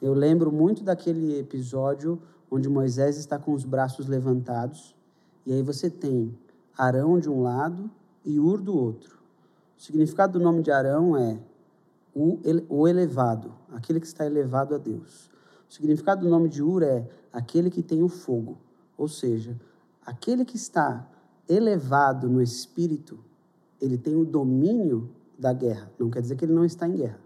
[0.00, 2.20] Eu lembro muito daquele episódio
[2.50, 4.94] onde Moisés está com os braços levantados,
[5.46, 6.36] e aí você tem
[6.76, 7.90] Arão de um lado
[8.24, 9.18] e Ur do outro.
[9.78, 11.38] O significado do nome de Arão é
[12.14, 15.30] o elevado, aquele que está elevado a Deus.
[15.68, 18.58] O significado do nome de Ur é aquele que tem o fogo.
[19.00, 19.58] Ou seja,
[20.04, 21.08] aquele que está
[21.48, 23.18] elevado no espírito,
[23.80, 25.90] ele tem o domínio da guerra.
[25.98, 27.18] Não quer dizer que ele não está em guerra.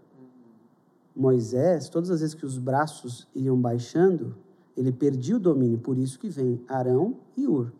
[1.13, 4.37] Moisés, todas as vezes que os braços iam baixando,
[4.77, 7.73] ele perdia o domínio, por isso que vem Arão e Ur.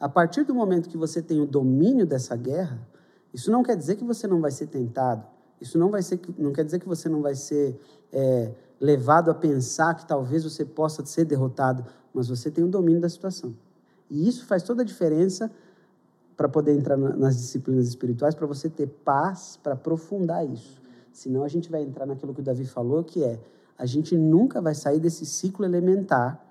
[0.00, 2.84] A partir do momento que você tem o domínio dessa guerra,
[3.32, 5.24] isso não quer dizer que você não vai ser tentado,
[5.60, 7.78] isso não, vai ser, não quer dizer que você não vai ser
[8.12, 8.52] é,
[8.82, 13.08] levado a pensar que talvez você possa ser derrotado, mas você tem o domínio da
[13.08, 13.54] situação.
[14.10, 15.48] E isso faz toda a diferença
[16.36, 20.82] para poder entrar nas disciplinas espirituais, para você ter paz, para aprofundar isso.
[21.12, 23.38] Senão a gente vai entrar naquilo que o Davi falou, que é
[23.78, 26.44] a gente nunca vai sair desse ciclo elementar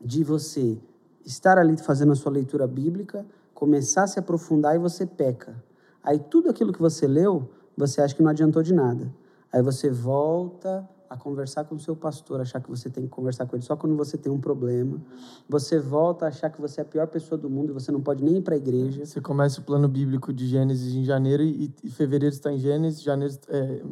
[0.00, 0.78] de você
[1.22, 5.54] estar ali fazendo a sua leitura bíblica, começar a se aprofundar e você peca.
[6.02, 9.12] Aí tudo aquilo que você leu, você acha que não adiantou de nada.
[9.52, 13.46] Aí você volta a conversar com o seu pastor, achar que você tem que conversar
[13.46, 15.00] com ele só quando você tem um problema.
[15.48, 18.00] Você volta a achar que você é a pior pessoa do mundo e você não
[18.00, 19.04] pode nem ir para a igreja.
[19.04, 23.02] Você começa o plano bíblico de Gênesis em janeiro e, e fevereiro está em Gênesis,
[23.02, 23.82] janeiro é,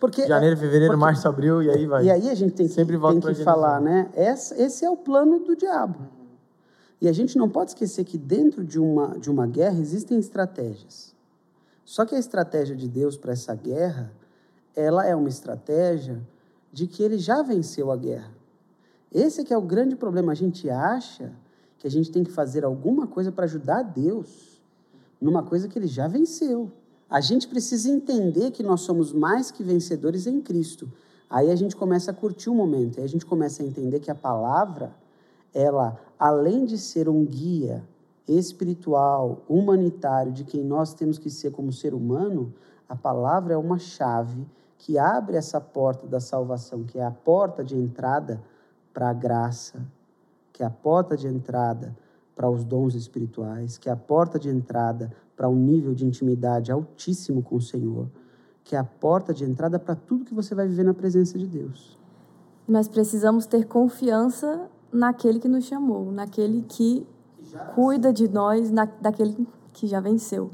[0.00, 2.04] porque, janeiro, fevereiro, porque, março, abril e aí vai.
[2.04, 4.10] E aí a gente tem que, Sempre tem que falar, né?
[4.14, 6.08] Esse, esse é o plano do diabo.
[7.00, 11.14] E a gente não pode esquecer que dentro de uma, de uma guerra existem estratégias.
[11.84, 14.10] Só que a estratégia de Deus para essa guerra,
[14.74, 16.20] ela é uma estratégia
[16.72, 18.32] de que ele já venceu a guerra.
[19.12, 20.32] Esse é que é o grande problema.
[20.32, 21.32] A gente acha
[21.78, 24.60] que a gente tem que fazer alguma coisa para ajudar Deus
[25.20, 26.72] numa coisa que ele já venceu.
[27.08, 30.90] A gente precisa entender que nós somos mais que vencedores em Cristo.
[31.30, 34.10] Aí a gente começa a curtir o momento, aí a gente começa a entender que
[34.10, 34.94] a palavra,
[35.52, 37.84] ela, além de ser um guia
[38.26, 42.52] espiritual, humanitário de quem nós temos que ser como ser humano,
[42.88, 44.46] a palavra é uma chave
[44.84, 48.38] que abre essa porta da salvação, que é a porta de entrada
[48.92, 49.80] para a graça,
[50.52, 51.96] que é a porta de entrada
[52.36, 56.70] para os dons espirituais, que é a porta de entrada para um nível de intimidade
[56.70, 58.10] altíssimo com o Senhor,
[58.62, 61.46] que é a porta de entrada para tudo que você vai viver na presença de
[61.46, 61.98] Deus.
[62.68, 67.06] Nós precisamos ter confiança naquele que nos chamou, naquele que
[67.74, 70.50] cuida de nós, na, daquele que já venceu.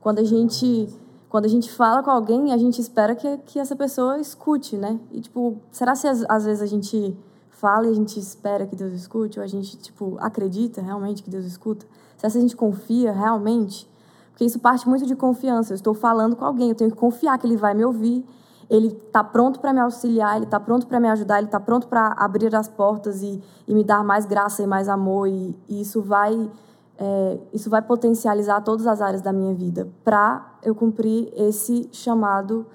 [0.00, 0.88] Quando a gente
[1.32, 5.00] quando a gente fala com alguém, a gente espera que, que essa pessoa escute, né?
[5.10, 7.16] E tipo, será se às, vezes a gente
[7.48, 11.30] fala e a gente espera que Deus escute, ou a gente, tipo, acredita realmente que
[11.30, 11.86] Deus escuta?
[12.18, 13.88] Será que a gente confia realmente?
[14.28, 15.72] Porque isso parte muito de confiança.
[15.72, 18.22] Eu estou falando com alguém, eu tenho que confiar que ele vai me ouvir,
[18.68, 21.88] ele está pronto para me auxiliar, ele está pronto para me ajudar, ele está pronto
[21.88, 25.28] para abrir as portas e, e, me dar mais graça e mais amor.
[25.28, 26.50] E, e isso vai
[26.98, 32.66] é, isso vai potencializar todas as áreas da minha vida para eu cumprir esse chamado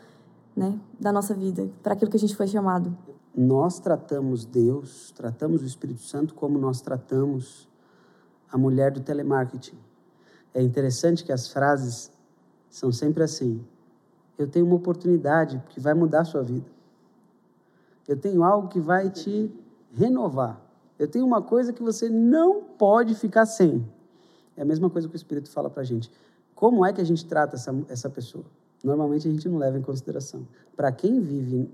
[0.55, 2.95] né, da nossa vida, para aquilo que a gente foi chamado
[3.37, 7.69] nós tratamos Deus, tratamos o Espírito Santo como nós tratamos
[8.51, 9.77] a mulher do telemarketing.
[10.55, 12.11] É interessante que as frases
[12.67, 13.63] são sempre assim:
[14.39, 16.65] eu tenho uma oportunidade que vai mudar a sua vida.
[18.07, 19.53] Eu tenho algo que vai te
[19.93, 20.59] renovar.
[20.97, 23.87] Eu tenho uma coisa que você não pode ficar sem.
[24.57, 26.11] É a mesma coisa que o Espírito fala para a gente.
[26.53, 28.43] Como é que a gente trata essa, essa pessoa?
[28.83, 30.45] Normalmente a gente não leva em consideração.
[30.75, 31.69] Para quem vive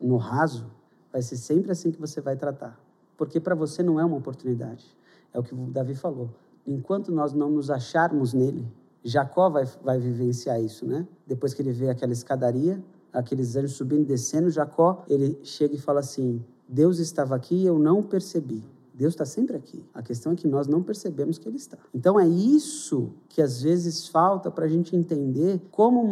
[0.00, 0.66] no raso,
[1.12, 2.78] Vai ser sempre assim que você vai tratar.
[3.16, 4.84] Porque para você não é uma oportunidade.
[5.32, 6.30] É o que o Davi falou.
[6.66, 8.66] Enquanto nós não nos acharmos nele,
[9.02, 11.06] Jacó vai, vai vivenciar isso, né?
[11.26, 15.78] Depois que ele vê aquela escadaria, aqueles anjos subindo e descendo, Jacó, ele chega e
[15.78, 18.62] fala assim: Deus estava aqui e eu não percebi.
[19.00, 19.82] Deus está sempre aqui.
[19.94, 21.78] A questão é que nós não percebemos que Ele está.
[21.94, 26.04] Então é isso que às vezes falta para a gente entender como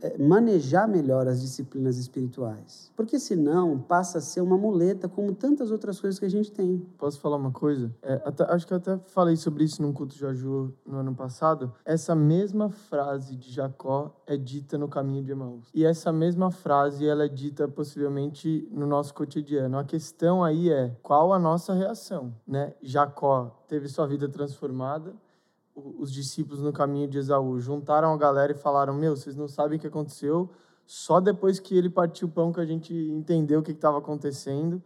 [0.00, 2.90] é, manejar melhor as disciplinas espirituais.
[2.96, 6.78] Porque senão passa a ser uma muleta como tantas outras coisas que a gente tem.
[6.96, 7.94] Posso falar uma coisa?
[8.00, 11.14] É, até, acho que eu até falei sobre isso num culto de Jaju no ano
[11.14, 11.70] passado.
[11.84, 15.68] Essa mesma frase de Jacó é dita no caminho de Emaús.
[15.74, 19.76] E essa mesma frase ela é dita possivelmente no nosso cotidiano.
[19.76, 22.74] A questão aí é qual a nossa reação né?
[22.82, 25.14] Jacó teve sua vida transformada.
[25.74, 29.78] Os discípulos no caminho de Esaú juntaram a galera e falaram: Meu, vocês não sabem
[29.78, 30.50] o que aconteceu.
[30.84, 34.82] Só depois que ele partiu o pão que a gente entendeu o que estava acontecendo.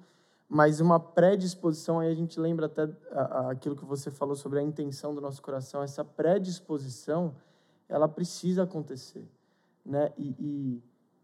[0.49, 2.89] Mas uma predisposição, aí a gente lembra até
[3.51, 5.83] aquilo que você falou sobre a intenção do nosso coração.
[5.83, 7.35] Essa predisposição,
[7.89, 9.29] ela precisa acontecer.
[9.85, 10.13] Né?
[10.17, 10.83] E, e,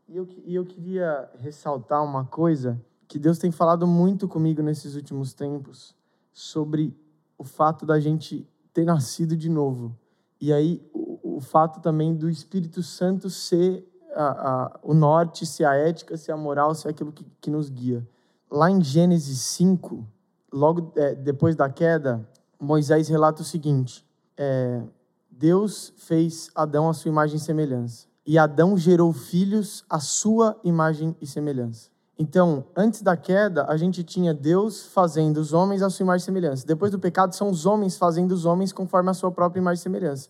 [0.09, 4.97] e, eu, e eu queria ressaltar uma coisa que Deus tem falado muito comigo nesses
[4.97, 5.95] últimos tempos
[6.33, 6.97] sobre
[7.37, 9.97] o fato da gente ter nascido de novo.
[10.41, 15.65] E aí, o, o fato também do Espírito Santo ser a, a, o norte, ser
[15.65, 18.07] a ética, ser a moral, ser aquilo que, que nos guia.
[18.51, 20.07] Lá em Gênesis 5,
[20.53, 22.27] logo é, depois da queda,
[22.61, 24.07] Moisés relata o seguinte:
[24.37, 24.83] é,
[25.31, 28.07] Deus fez Adão à sua imagem e semelhança.
[28.25, 31.91] E Adão gerou filhos à sua imagem e semelhança.
[32.19, 36.27] Então, antes da queda, a gente tinha Deus fazendo os homens à sua imagem e
[36.27, 36.67] semelhança.
[36.67, 39.83] Depois do pecado, são os homens fazendo os homens conforme a sua própria imagem e
[39.83, 40.29] semelhança.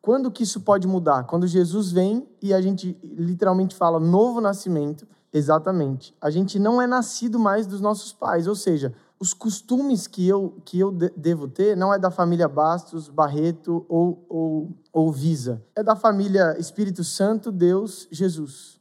[0.00, 1.24] Quando que isso pode mudar?
[1.24, 6.14] Quando Jesus vem e a gente literalmente fala novo nascimento, exatamente.
[6.20, 10.54] A gente não é nascido mais dos nossos pais, ou seja, os costumes que eu,
[10.64, 15.60] que eu devo ter não é da família Bastos, Barreto ou, ou, ou Visa.
[15.74, 18.78] É da família Espírito Santo, Deus, Jesus.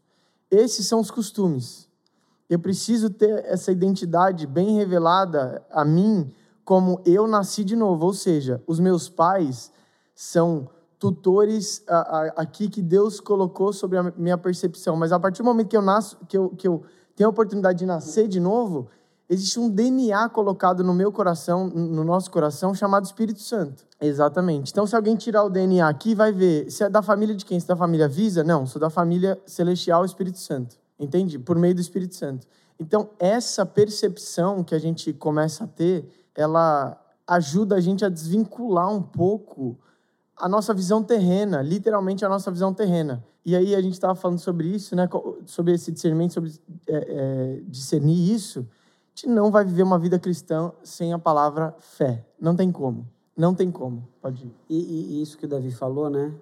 [0.51, 1.89] Esses são os costumes.
[2.49, 6.31] Eu preciso ter essa identidade bem revelada a mim
[6.63, 9.71] como eu nasci de novo, ou seja, os meus pais
[10.15, 10.67] são
[10.97, 11.83] tutores
[12.35, 15.81] aqui que Deus colocou sobre a minha percepção, mas a partir do momento que eu
[15.81, 16.83] nasço, que eu, que eu
[17.15, 18.87] tenho a oportunidade de nascer de novo,
[19.29, 23.85] existe um DNA colocado no meu coração, no nosso coração, chamado Espírito Santo.
[24.01, 24.71] Exatamente.
[24.71, 27.59] Então, se alguém tirar o DNA aqui, vai ver se é da família de quem?
[27.59, 28.43] Se é da família Visa?
[28.43, 30.77] Não, sou da família Celestial Espírito Santo.
[30.99, 31.37] Entende?
[31.37, 32.47] Por meio do Espírito Santo.
[32.79, 38.89] Então, essa percepção que a gente começa a ter, ela ajuda a gente a desvincular
[38.91, 39.77] um pouco
[40.37, 43.23] a nossa visão terrena, literalmente a nossa visão terrena.
[43.45, 45.07] E aí a gente estava falando sobre isso, né?
[45.45, 46.51] Sobre esse discernimento, sobre
[46.87, 48.59] é, é, discernir isso.
[48.59, 52.25] A gente não vai viver uma vida cristã sem a palavra fé.
[52.39, 53.07] Não tem como.
[53.37, 54.07] Não tem como.
[54.21, 54.55] Pode ir.
[54.69, 56.33] E, e isso que o Davi falou, né?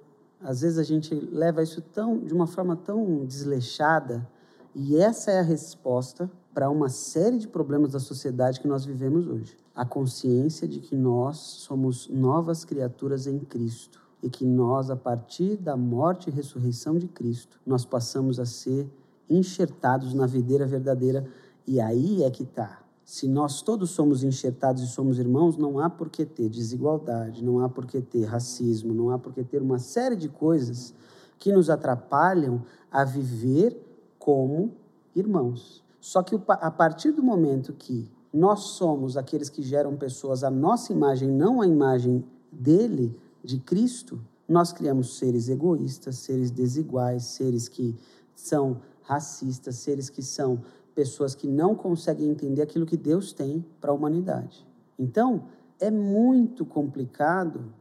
[0.41, 4.28] Às vezes a gente leva isso tão, de uma forma tão desleixada,
[4.76, 9.28] e essa é a resposta para uma série de problemas da sociedade que nós vivemos
[9.28, 9.58] hoje.
[9.76, 15.58] A consciência de que nós somos novas criaturas em Cristo e que nós, a partir
[15.58, 18.90] da morte e ressurreição de Cristo, nós passamos a ser
[19.30, 21.26] enxertados na videira verdadeira.
[21.68, 22.80] E aí é que está.
[23.04, 27.60] Se nós todos somos enxertados e somos irmãos, não há por que ter desigualdade, não
[27.60, 30.94] há por que ter racismo, não há por que ter uma série de coisas
[31.38, 33.78] que nos atrapalham a viver
[34.24, 34.72] como
[35.14, 35.84] irmãos.
[36.00, 40.94] Só que a partir do momento que nós somos aqueles que geram pessoas à nossa
[40.94, 43.14] imagem, não à imagem dele,
[43.44, 47.98] de Cristo, nós criamos seres egoístas, seres desiguais, seres que
[48.34, 50.62] são racistas, seres que são
[50.96, 54.66] pessoas que não conseguem entender aquilo que Deus tem para a humanidade.
[54.98, 55.44] Então,
[55.82, 57.74] é muito complicado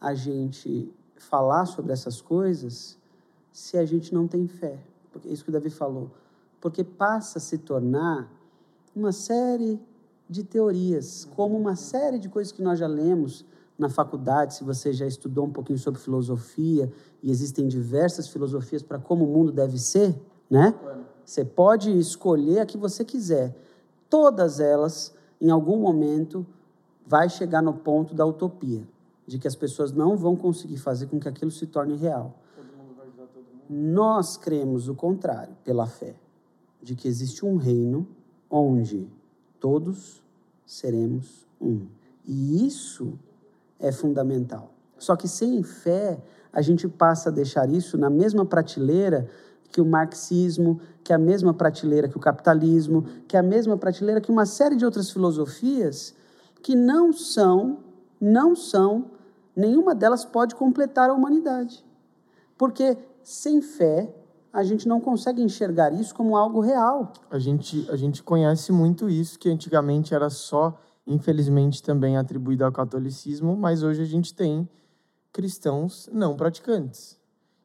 [0.00, 2.96] a gente falar sobre essas coisas
[3.52, 4.78] se a gente não tem fé.
[5.12, 6.10] Porque é isso que o Davi falou
[6.60, 8.30] porque passa a se tornar
[8.94, 9.80] uma série
[10.28, 13.44] de teorias, como uma série de coisas que nós já lemos
[13.78, 16.92] na faculdade, se você já estudou um pouquinho sobre filosofia,
[17.22, 20.14] e existem diversas filosofias para como o mundo deve ser,
[20.50, 20.74] né?
[21.24, 23.56] Você pode escolher a que você quiser.
[24.08, 26.46] Todas elas, em algum momento,
[27.06, 28.86] vai chegar no ponto da utopia,
[29.26, 32.36] de que as pessoas não vão conseguir fazer com que aquilo se torne real.
[33.72, 36.16] Nós cremos o contrário, pela fé
[36.82, 38.04] de que existe um reino
[38.50, 39.06] onde
[39.60, 40.20] todos
[40.66, 41.86] seremos um.
[42.26, 43.16] E isso
[43.78, 44.72] é fundamental.
[44.98, 46.20] Só que sem fé,
[46.52, 49.28] a gente passa a deixar isso na mesma prateleira
[49.70, 54.32] que o marxismo, que a mesma prateleira que o capitalismo, que a mesma prateleira que
[54.32, 56.12] uma série de outras filosofias
[56.60, 57.78] que não são,
[58.20, 59.12] não são,
[59.54, 61.84] nenhuma delas pode completar a humanidade.
[62.58, 62.98] Porque
[63.30, 64.12] sem fé
[64.52, 67.12] a gente não consegue enxergar isso como algo real.
[67.30, 70.76] A gente, a gente conhece muito isso, que antigamente era só,
[71.06, 74.68] infelizmente, também atribuído ao catolicismo, mas hoje a gente tem
[75.32, 77.16] cristãos não praticantes.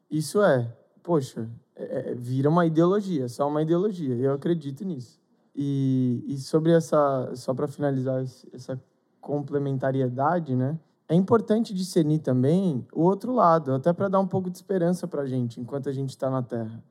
[0.08, 5.20] Isso é, poxa, é, é vira uma ideologia, só uma ideologia, eu acredito nisso.
[5.54, 8.80] E, e sobre essa, só para finalizar essa
[9.20, 10.78] complementariedade, né?
[11.08, 15.22] É importante discernir também o outro lado, até para dar um pouco de esperança para
[15.22, 16.82] a gente enquanto a gente está na terra.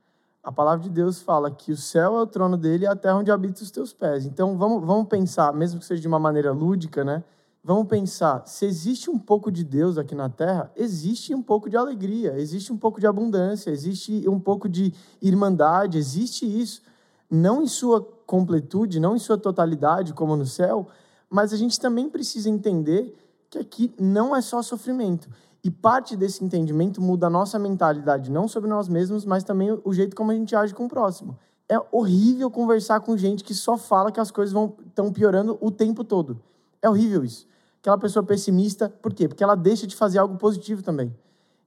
[0.42, 3.18] A palavra de Deus fala que o céu é o trono dele e a terra
[3.18, 4.26] onde habita os teus pés.
[4.26, 7.24] Então vamos, vamos pensar, mesmo que seja de uma maneira lúdica, né?
[7.64, 11.76] Vamos pensar, se existe um pouco de Deus aqui na terra, existe um pouco de
[11.76, 16.84] alegria, existe um pouco de abundância, existe um pouco de irmandade, existe isso.
[17.28, 20.88] Não em sua completude, não em sua totalidade, como no céu,
[21.28, 23.18] mas a gente também precisa entender
[23.56, 25.30] que aqui não é só sofrimento.
[25.64, 29.94] E parte desse entendimento muda a nossa mentalidade, não sobre nós mesmos, mas também o
[29.94, 31.38] jeito como a gente age com o próximo.
[31.68, 36.04] É horrível conversar com gente que só fala que as coisas estão piorando o tempo
[36.04, 36.40] todo.
[36.82, 37.48] É horrível isso.
[37.80, 39.28] Aquela pessoa pessimista, por quê?
[39.28, 41.16] Porque ela deixa de fazer algo positivo também.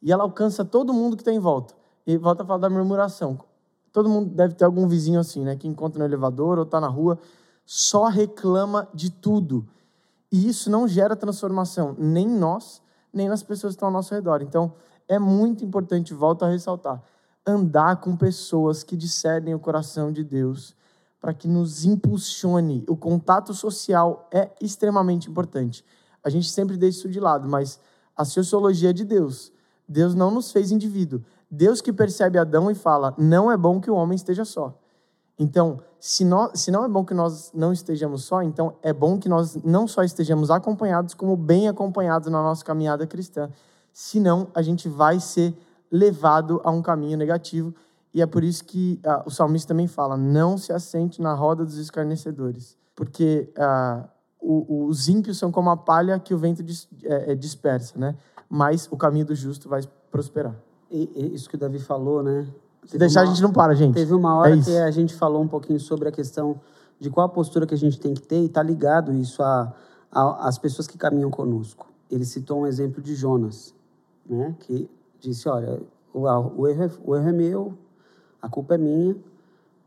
[0.00, 1.74] E ela alcança todo mundo que está em volta.
[2.06, 3.38] E volta a falar da murmuração.
[3.92, 5.56] Todo mundo deve ter algum vizinho assim, né?
[5.56, 7.18] Que encontra no elevador ou está na rua,
[7.66, 9.66] só reclama de tudo
[10.30, 14.14] e isso não gera transformação nem em nós, nem nas pessoas que estão ao nosso
[14.14, 14.42] redor.
[14.42, 14.74] Então,
[15.08, 17.02] é muito importante, volto a ressaltar,
[17.46, 20.76] andar com pessoas que discernem o coração de Deus
[21.20, 22.84] para que nos impulsione.
[22.88, 25.84] O contato social é extremamente importante.
[26.22, 27.80] A gente sempre deixa isso de lado, mas
[28.16, 29.52] a sociologia é de Deus.
[29.88, 31.24] Deus não nos fez indivíduo.
[31.50, 34.78] Deus que percebe Adão e fala: não é bom que o homem esteja só.
[35.38, 36.24] Então, se,
[36.54, 39.86] se não é bom que nós não estejamos só, então é bom que nós não
[39.86, 43.50] só estejamos acompanhados, como bem acompanhados na nossa caminhada cristã.
[43.92, 45.54] Senão, a gente vai ser
[45.90, 47.74] levado a um caminho negativo.
[48.12, 51.64] E é por isso que ah, o salmista também fala: não se assente na roda
[51.64, 52.76] dos escarnecedores.
[52.94, 54.08] Porque ah,
[54.40, 58.16] o, os ímpios são como a palha que o vento dis, é, é, dispersa, né?
[58.48, 60.56] mas o caminho do justo vai prosperar.
[60.90, 62.46] E isso que o Davi falou, né?
[62.88, 63.94] Se deixar, uma, a gente não para, gente.
[63.94, 66.58] Teve uma hora é que a gente falou um pouquinho sobre a questão
[66.98, 69.42] de qual a postura que a gente tem que ter, e está ligado isso
[70.10, 71.86] às pessoas que caminham conosco.
[72.10, 73.74] Ele citou um exemplo de Jonas,
[74.26, 74.56] né?
[74.60, 74.88] que
[75.20, 75.82] disse: Olha,
[76.14, 77.78] o, o, erro, é, o erro é meu,
[78.40, 79.14] a culpa é minha,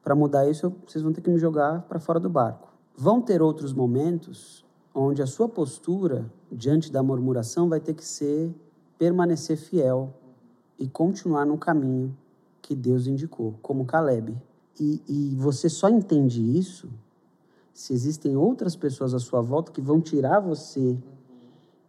[0.03, 2.71] para mudar isso, vocês vão ter que me jogar para fora do barco.
[2.95, 8.53] Vão ter outros momentos onde a sua postura diante da murmuração vai ter que ser
[8.99, 10.13] permanecer fiel
[10.77, 12.15] e continuar no caminho
[12.71, 14.33] que Deus indicou, como Caleb.
[14.79, 16.87] E, e você só entende isso
[17.73, 20.97] se existem outras pessoas à sua volta que vão tirar você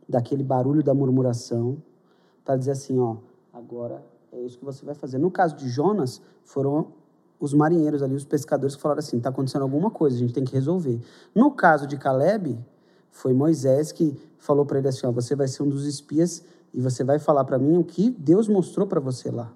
[0.09, 1.81] daquele barulho da murmuração
[2.45, 3.19] para dizer assim, ó,
[3.53, 4.03] agora
[4.33, 5.19] é isso que você vai fazer.
[5.19, 6.89] No caso de Jonas, foram
[7.39, 10.45] os marinheiros ali, os pescadores que falaram assim: está acontecendo alguma coisa, a gente tem
[10.45, 11.01] que resolver.
[11.33, 12.59] No caso de Caleb,
[13.09, 16.43] foi Moisés que falou para ele assim: ó, você vai ser um dos espias
[16.75, 19.53] e você vai falar para mim o que Deus mostrou para você lá.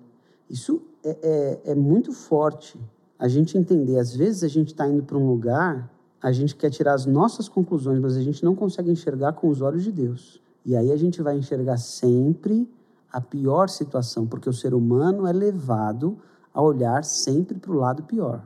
[0.48, 1.18] Isso é,
[1.64, 2.78] é, é, muito forte
[3.18, 3.98] a gente entender.
[3.98, 5.90] Às vezes a gente está indo para um lugar,
[6.22, 9.60] a gente quer tirar as nossas conclusões, mas a gente não consegue enxergar com os
[9.60, 10.40] olhos de Deus.
[10.64, 12.68] E aí a gente vai enxergar sempre
[13.12, 16.18] a pior situação, porque o ser humano é levado
[16.52, 18.44] a olhar sempre para o lado pior.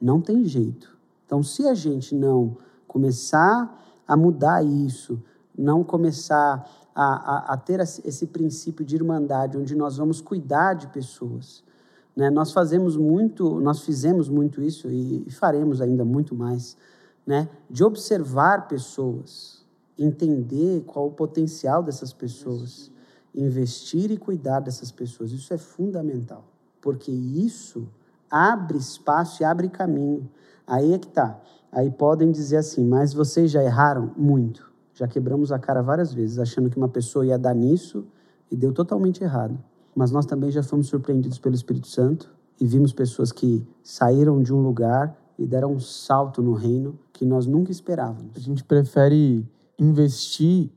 [0.00, 0.96] Não tem jeito.
[1.26, 3.76] Então, se a gente não começar
[4.06, 5.22] a mudar isso,
[5.56, 6.66] não começar
[7.00, 11.62] a, a, a ter esse princípio de irmandade, onde nós vamos cuidar de pessoas,
[12.16, 12.28] né?
[12.28, 16.76] nós fazemos muito, nós fizemos muito isso e, e faremos ainda muito mais,
[17.24, 17.48] né?
[17.70, 19.64] de observar pessoas,
[19.96, 22.90] entender qual o potencial dessas pessoas,
[23.32, 25.30] investir e cuidar dessas pessoas.
[25.30, 26.44] Isso é fundamental
[26.80, 27.88] porque isso
[28.30, 30.28] abre espaço e abre caminho.
[30.66, 31.40] Aí é que tá.
[31.70, 34.67] Aí podem dizer assim, mas vocês já erraram muito.
[34.98, 38.04] Já quebramos a cara várias vezes, achando que uma pessoa ia dar nisso
[38.50, 39.56] e deu totalmente errado.
[39.94, 42.28] Mas nós também já fomos surpreendidos pelo Espírito Santo
[42.60, 47.24] e vimos pessoas que saíram de um lugar e deram um salto no reino que
[47.24, 48.36] nós nunca esperávamos.
[48.36, 49.46] A gente prefere
[49.78, 50.68] investir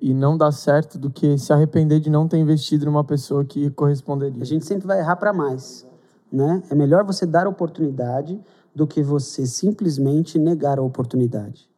[0.00, 3.68] e não dar certo do que se arrepender de não ter investido numa pessoa que
[3.70, 4.40] corresponderia.
[4.42, 5.84] A gente sempre vai errar para mais,
[6.30, 6.62] né?
[6.70, 8.40] É melhor você dar oportunidade
[8.72, 11.68] do que você simplesmente negar a oportunidade.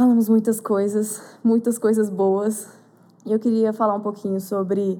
[0.00, 2.66] Falamos muitas coisas, muitas coisas boas.
[3.26, 4.98] E eu queria falar um pouquinho sobre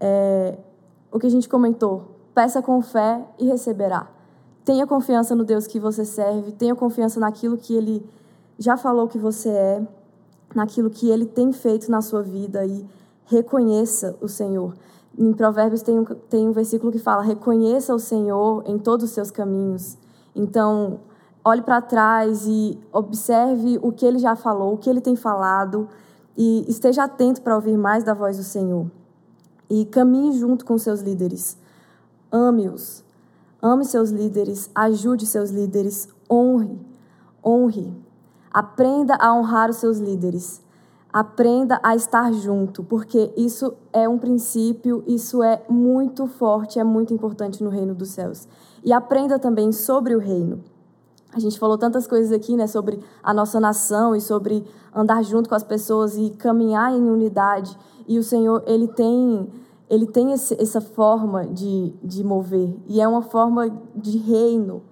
[0.00, 0.58] é,
[1.12, 2.16] o que a gente comentou.
[2.34, 4.10] Peça com fé e receberá.
[4.64, 8.04] Tenha confiança no Deus que você serve, tenha confiança naquilo que Ele
[8.58, 9.86] já falou que você é
[10.52, 12.84] naquilo que ele tem feito na sua vida e
[13.26, 14.74] reconheça o Senhor.
[15.16, 19.12] Em Provérbios tem um, tem um versículo que fala: reconheça o Senhor em todos os
[19.12, 19.96] seus caminhos.
[20.34, 20.98] Então,
[21.44, 25.88] olhe para trás e observe o que ele já falou, o que ele tem falado,
[26.36, 28.86] e esteja atento para ouvir mais da voz do Senhor.
[29.68, 31.56] E caminhe junto com seus líderes.
[32.30, 33.04] Ame-os.
[33.60, 36.80] Ame seus líderes, ajude seus líderes, honre,
[37.44, 37.94] honre.
[38.50, 40.60] Aprenda a honrar os seus líderes.
[41.12, 47.12] Aprenda a estar junto, porque isso é um princípio, isso é muito forte, é muito
[47.12, 48.48] importante no reino dos céus.
[48.82, 50.64] E aprenda também sobre o reino.
[51.34, 54.64] A gente falou tantas coisas aqui, né, sobre a nossa nação e sobre
[54.94, 57.76] andar junto com as pessoas e caminhar em unidade.
[58.06, 59.48] E o Senhor, ele tem,
[59.88, 62.74] ele tem esse, essa forma de, de mover.
[62.86, 64.82] E é uma forma de reino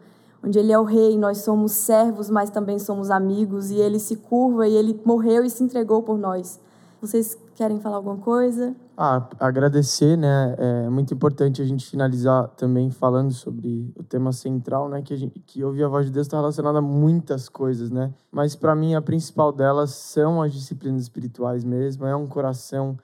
[0.42, 4.16] onde ele é o rei, nós somos servos, mas também somos amigos, e ele se
[4.16, 6.58] curva e ele morreu e se entregou por nós.
[7.00, 8.74] Vocês querem falar alguma coisa?
[8.96, 10.56] Ah, agradecer, né?
[10.56, 15.02] É muito importante a gente finalizar também falando sobre o tema central, né?
[15.02, 18.14] Que, a gente, que ouvir a voz de Deus está relacionado a muitas coisas, né?
[18.32, 22.06] Mas para mim a principal delas são as disciplinas espirituais mesmo.
[22.06, 22.96] É um coração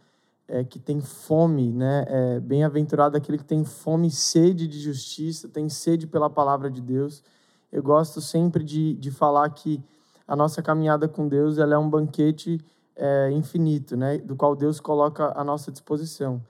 [0.49, 2.07] é, que tem fome, né?
[2.09, 6.81] É, Bem-aventurado aquele que tem fome e sede de justiça, tem sede pela palavra de
[6.81, 7.23] Deus.
[7.71, 9.85] Eu gosto sempre de, de falar que
[10.27, 12.59] a nossa caminhada com Deus ela é um banquete
[12.97, 14.19] é, infinito, né?
[14.19, 16.43] Do qual Deus coloca à nossa disposição.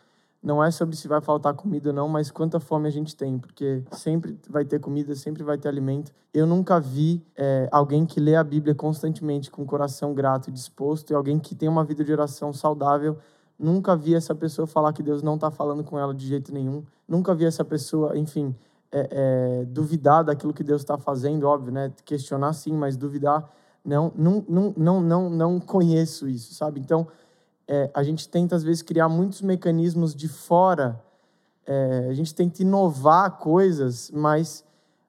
[0.43, 3.39] Não é sobre se vai faltar comida ou não, mas quanta fome a gente tem,
[3.39, 6.13] porque sempre vai ter comida, sempre vai ter alimento.
[6.33, 10.53] Eu nunca vi é, alguém que lê a Bíblia constantemente com o coração grato e
[10.53, 13.19] disposto, e alguém que tem uma vida de oração saudável
[13.59, 16.85] Nunca vi essa pessoa falar que Deus não está falando com ela de jeito nenhum.
[17.09, 18.55] Nunca vi essa pessoa, enfim,
[18.93, 21.91] é, é, duvidar daquilo que Deus está fazendo, óbvio, né?
[22.05, 23.49] Questionar sim, mas duvidar,
[23.87, 26.81] não, não, não, não, não, conheço isso, sabe?
[26.81, 27.07] Então,
[27.69, 31.01] é, a gente tenta às vezes criar muitos mecanismos de fora.
[31.67, 34.65] É, a gente tenta inovar coisas, mas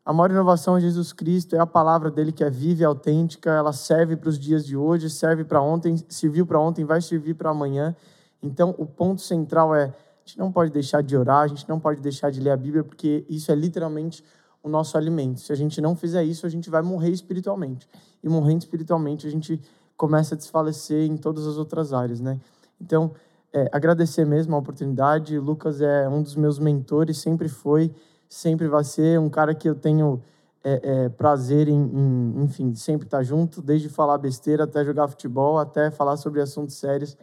[0.05, 3.49] a maior inovação é Jesus Cristo, é a palavra dele que é viva e autêntica.
[3.49, 7.33] Ela serve para os dias de hoje, serve para ontem, serviu para ontem, vai servir
[7.33, 7.95] para amanhã.
[8.41, 9.93] Então, o ponto central é
[10.27, 12.83] gente não pode deixar de orar, a gente não pode deixar de ler a Bíblia,
[12.83, 14.23] porque isso é literalmente
[14.67, 15.39] o nosso alimento.
[15.39, 17.87] Se a gente não fizer isso, a gente vai morrer espiritualmente.
[18.21, 19.59] E morrendo espiritualmente, a gente
[19.95, 22.39] começa a desfalecer em todas as outras áreas, né?
[22.79, 23.11] Então,
[23.51, 25.39] é, agradecer mesmo a oportunidade.
[25.39, 27.91] Lucas é um dos meus mentores, sempre foi,
[28.29, 30.21] sempre vai ser um cara que eu tenho
[30.63, 35.57] é, é, prazer em, em, enfim, sempre estar junto, desde falar besteira até jogar futebol,
[35.57, 37.17] até falar sobre assuntos sérios.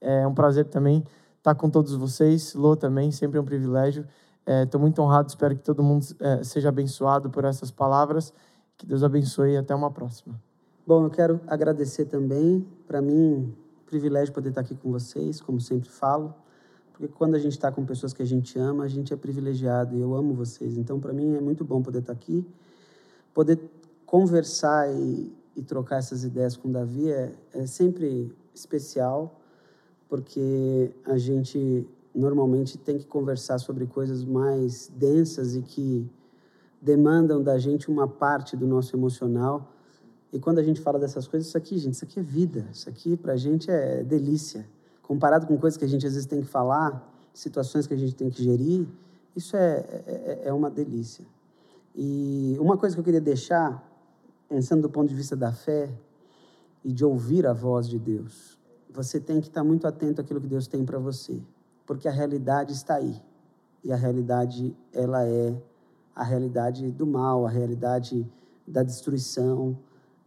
[0.00, 1.02] É um prazer também
[1.38, 2.54] estar com todos vocês.
[2.54, 4.06] Lô também, sempre é um privilégio.
[4.64, 8.32] Estou é, muito honrado, espero que todo mundo é, seja abençoado por essas palavras.
[8.76, 10.40] Que Deus abençoe e até uma próxima.
[10.86, 12.66] Bom, eu quero agradecer também.
[12.86, 13.54] Para mim,
[13.86, 16.34] privilégio poder estar aqui com vocês, como sempre falo.
[16.92, 19.94] Porque quando a gente está com pessoas que a gente ama, a gente é privilegiado
[19.94, 20.76] e eu amo vocês.
[20.76, 22.44] Então, para mim, é muito bom poder estar aqui.
[23.32, 23.60] Poder
[24.04, 29.40] conversar e, e trocar essas ideias com o Davi é, é sempre especial,
[30.08, 36.10] porque a gente normalmente tem que conversar sobre coisas mais densas e que
[36.80, 39.72] demandam da gente uma parte do nosso emocional.
[40.32, 42.66] E quando a gente fala dessas coisas, isso aqui, gente, isso aqui é vida.
[42.72, 44.66] Isso aqui para a gente é delícia.
[45.02, 48.14] Comparado com coisas que a gente às vezes tem que falar, situações que a gente
[48.14, 48.86] tem que gerir,
[49.34, 51.24] isso é, é, é uma delícia.
[51.94, 53.84] E uma coisa que eu queria deixar,
[54.48, 55.90] pensando do ponto de vista da fé
[56.84, 58.58] e de ouvir a voz de Deus,
[58.92, 61.40] você tem que estar muito atento àquilo que Deus tem para você
[61.90, 63.20] porque a realidade está aí.
[63.82, 65.52] E a realidade, ela é
[66.14, 68.24] a realidade do mal, a realidade
[68.64, 69.76] da destruição.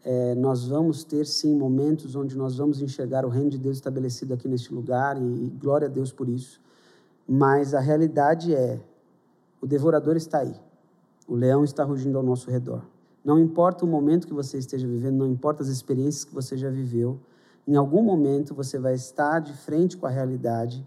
[0.03, 4.33] É, nós vamos ter, sim, momentos onde nós vamos enxergar o reino de Deus estabelecido
[4.33, 6.59] aqui neste lugar, e, e glória a Deus por isso.
[7.25, 8.77] Mas a realidade é:
[9.61, 10.59] o devorador está aí,
[11.25, 12.83] o leão está rugindo ao nosso redor.
[13.23, 16.69] Não importa o momento que você esteja vivendo, não importa as experiências que você já
[16.69, 17.21] viveu,
[17.65, 20.85] em algum momento você vai estar de frente com a realidade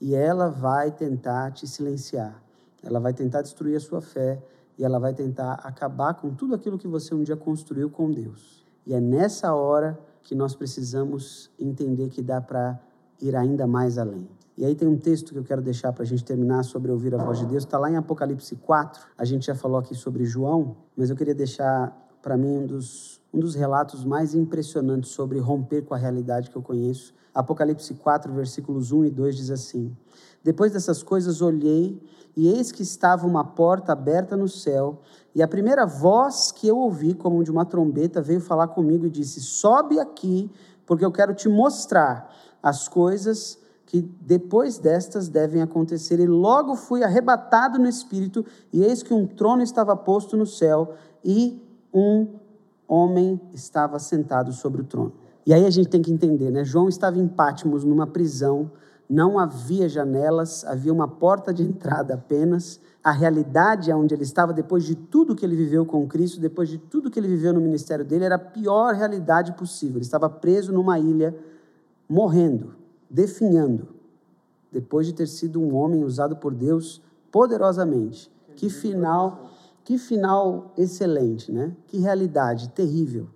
[0.00, 2.42] e ela vai tentar te silenciar.
[2.82, 4.40] Ela vai tentar destruir a sua fé
[4.78, 8.64] e ela vai tentar acabar com tudo aquilo que você um dia construiu com Deus.
[8.86, 12.78] E é nessa hora que nós precisamos entender que dá para
[13.20, 14.28] ir ainda mais além.
[14.56, 17.14] E aí tem um texto que eu quero deixar para a gente terminar sobre ouvir
[17.14, 17.64] a voz de Deus.
[17.64, 19.06] Está lá em Apocalipse 4.
[19.16, 23.20] A gente já falou aqui sobre João, mas eu queria deixar para mim um dos,
[23.32, 28.32] um dos relatos mais impressionantes sobre romper com a realidade que eu conheço, Apocalipse 4,
[28.32, 29.96] versículos 1 e 2 diz assim:
[30.42, 32.00] Depois dessas coisas olhei,
[32.36, 35.00] e eis que estava uma porta aberta no céu,
[35.34, 39.10] e a primeira voz que eu ouvi, como de uma trombeta, veio falar comigo e
[39.10, 40.50] disse: Sobe aqui,
[40.86, 46.20] porque eu quero te mostrar as coisas que depois destas devem acontecer.
[46.20, 50.94] E logo fui arrebatado no espírito, e eis que um trono estava posto no céu,
[51.24, 51.62] e
[51.92, 52.28] um
[52.86, 55.12] homem estava sentado sobre o trono.
[55.48, 56.62] E aí a gente tem que entender, né?
[56.62, 58.70] João estava em Pátimos, numa prisão,
[59.08, 62.78] não havia janelas, havia uma porta de entrada apenas.
[63.02, 66.76] A realidade onde ele estava, depois de tudo que ele viveu com Cristo, depois de
[66.76, 69.96] tudo que ele viveu no ministério dele, era a pior realidade possível.
[69.96, 71.34] Ele estava preso numa ilha,
[72.06, 72.74] morrendo,
[73.08, 73.88] definhando,
[74.70, 77.00] depois de ter sido um homem usado por Deus
[77.32, 78.30] poderosamente.
[78.54, 79.48] Que final,
[79.82, 81.74] que final excelente, né?
[81.86, 83.30] Que realidade terrível.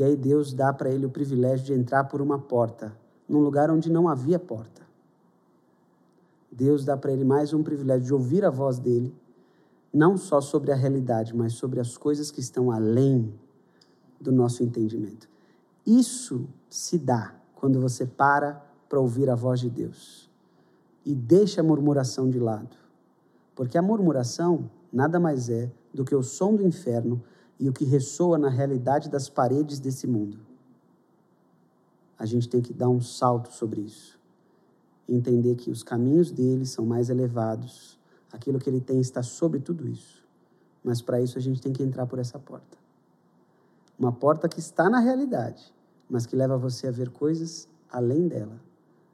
[0.00, 2.96] E aí Deus dá para ele o privilégio de entrar por uma porta,
[3.28, 4.80] num lugar onde não havia porta.
[6.50, 9.14] Deus dá para ele mais um privilégio de ouvir a voz dele,
[9.92, 13.30] não só sobre a realidade, mas sobre as coisas que estão além
[14.18, 15.28] do nosso entendimento.
[15.86, 18.54] Isso se dá quando você para
[18.88, 20.30] para ouvir a voz de Deus
[21.04, 22.74] e deixa a murmuração de lado.
[23.54, 27.22] Porque a murmuração nada mais é do que o som do inferno
[27.60, 30.38] e o que ressoa na realidade das paredes desse mundo.
[32.18, 34.18] A gente tem que dar um salto sobre isso.
[35.06, 37.98] Entender que os caminhos dele são mais elevados,
[38.32, 40.24] aquilo que ele tem está sobre tudo isso.
[40.82, 42.78] Mas para isso a gente tem que entrar por essa porta.
[43.98, 45.70] Uma porta que está na realidade,
[46.08, 48.58] mas que leva você a ver coisas além dela.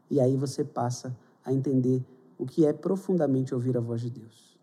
[0.08, 2.04] E aí você passa a entender
[2.38, 4.56] o que é profundamente ouvir a voz de Deus.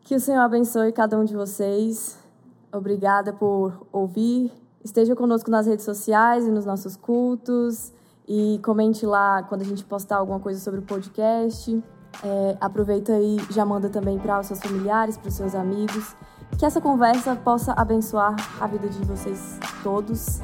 [0.00, 2.27] Que o Senhor abençoe cada um de vocês.
[2.72, 4.52] Obrigada por ouvir.
[4.84, 7.92] Esteja conosco nas redes sociais e nos nossos cultos.
[8.26, 11.82] E comente lá quando a gente postar alguma coisa sobre o podcast.
[12.22, 16.14] É, aproveita e já manda também para os seus familiares, para os seus amigos.
[16.58, 20.40] Que essa conversa possa abençoar a vida de vocês todos.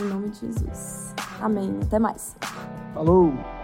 [0.00, 1.14] Em nome de Jesus.
[1.40, 1.78] Amém.
[1.82, 2.36] Até mais.
[2.94, 3.61] Falou!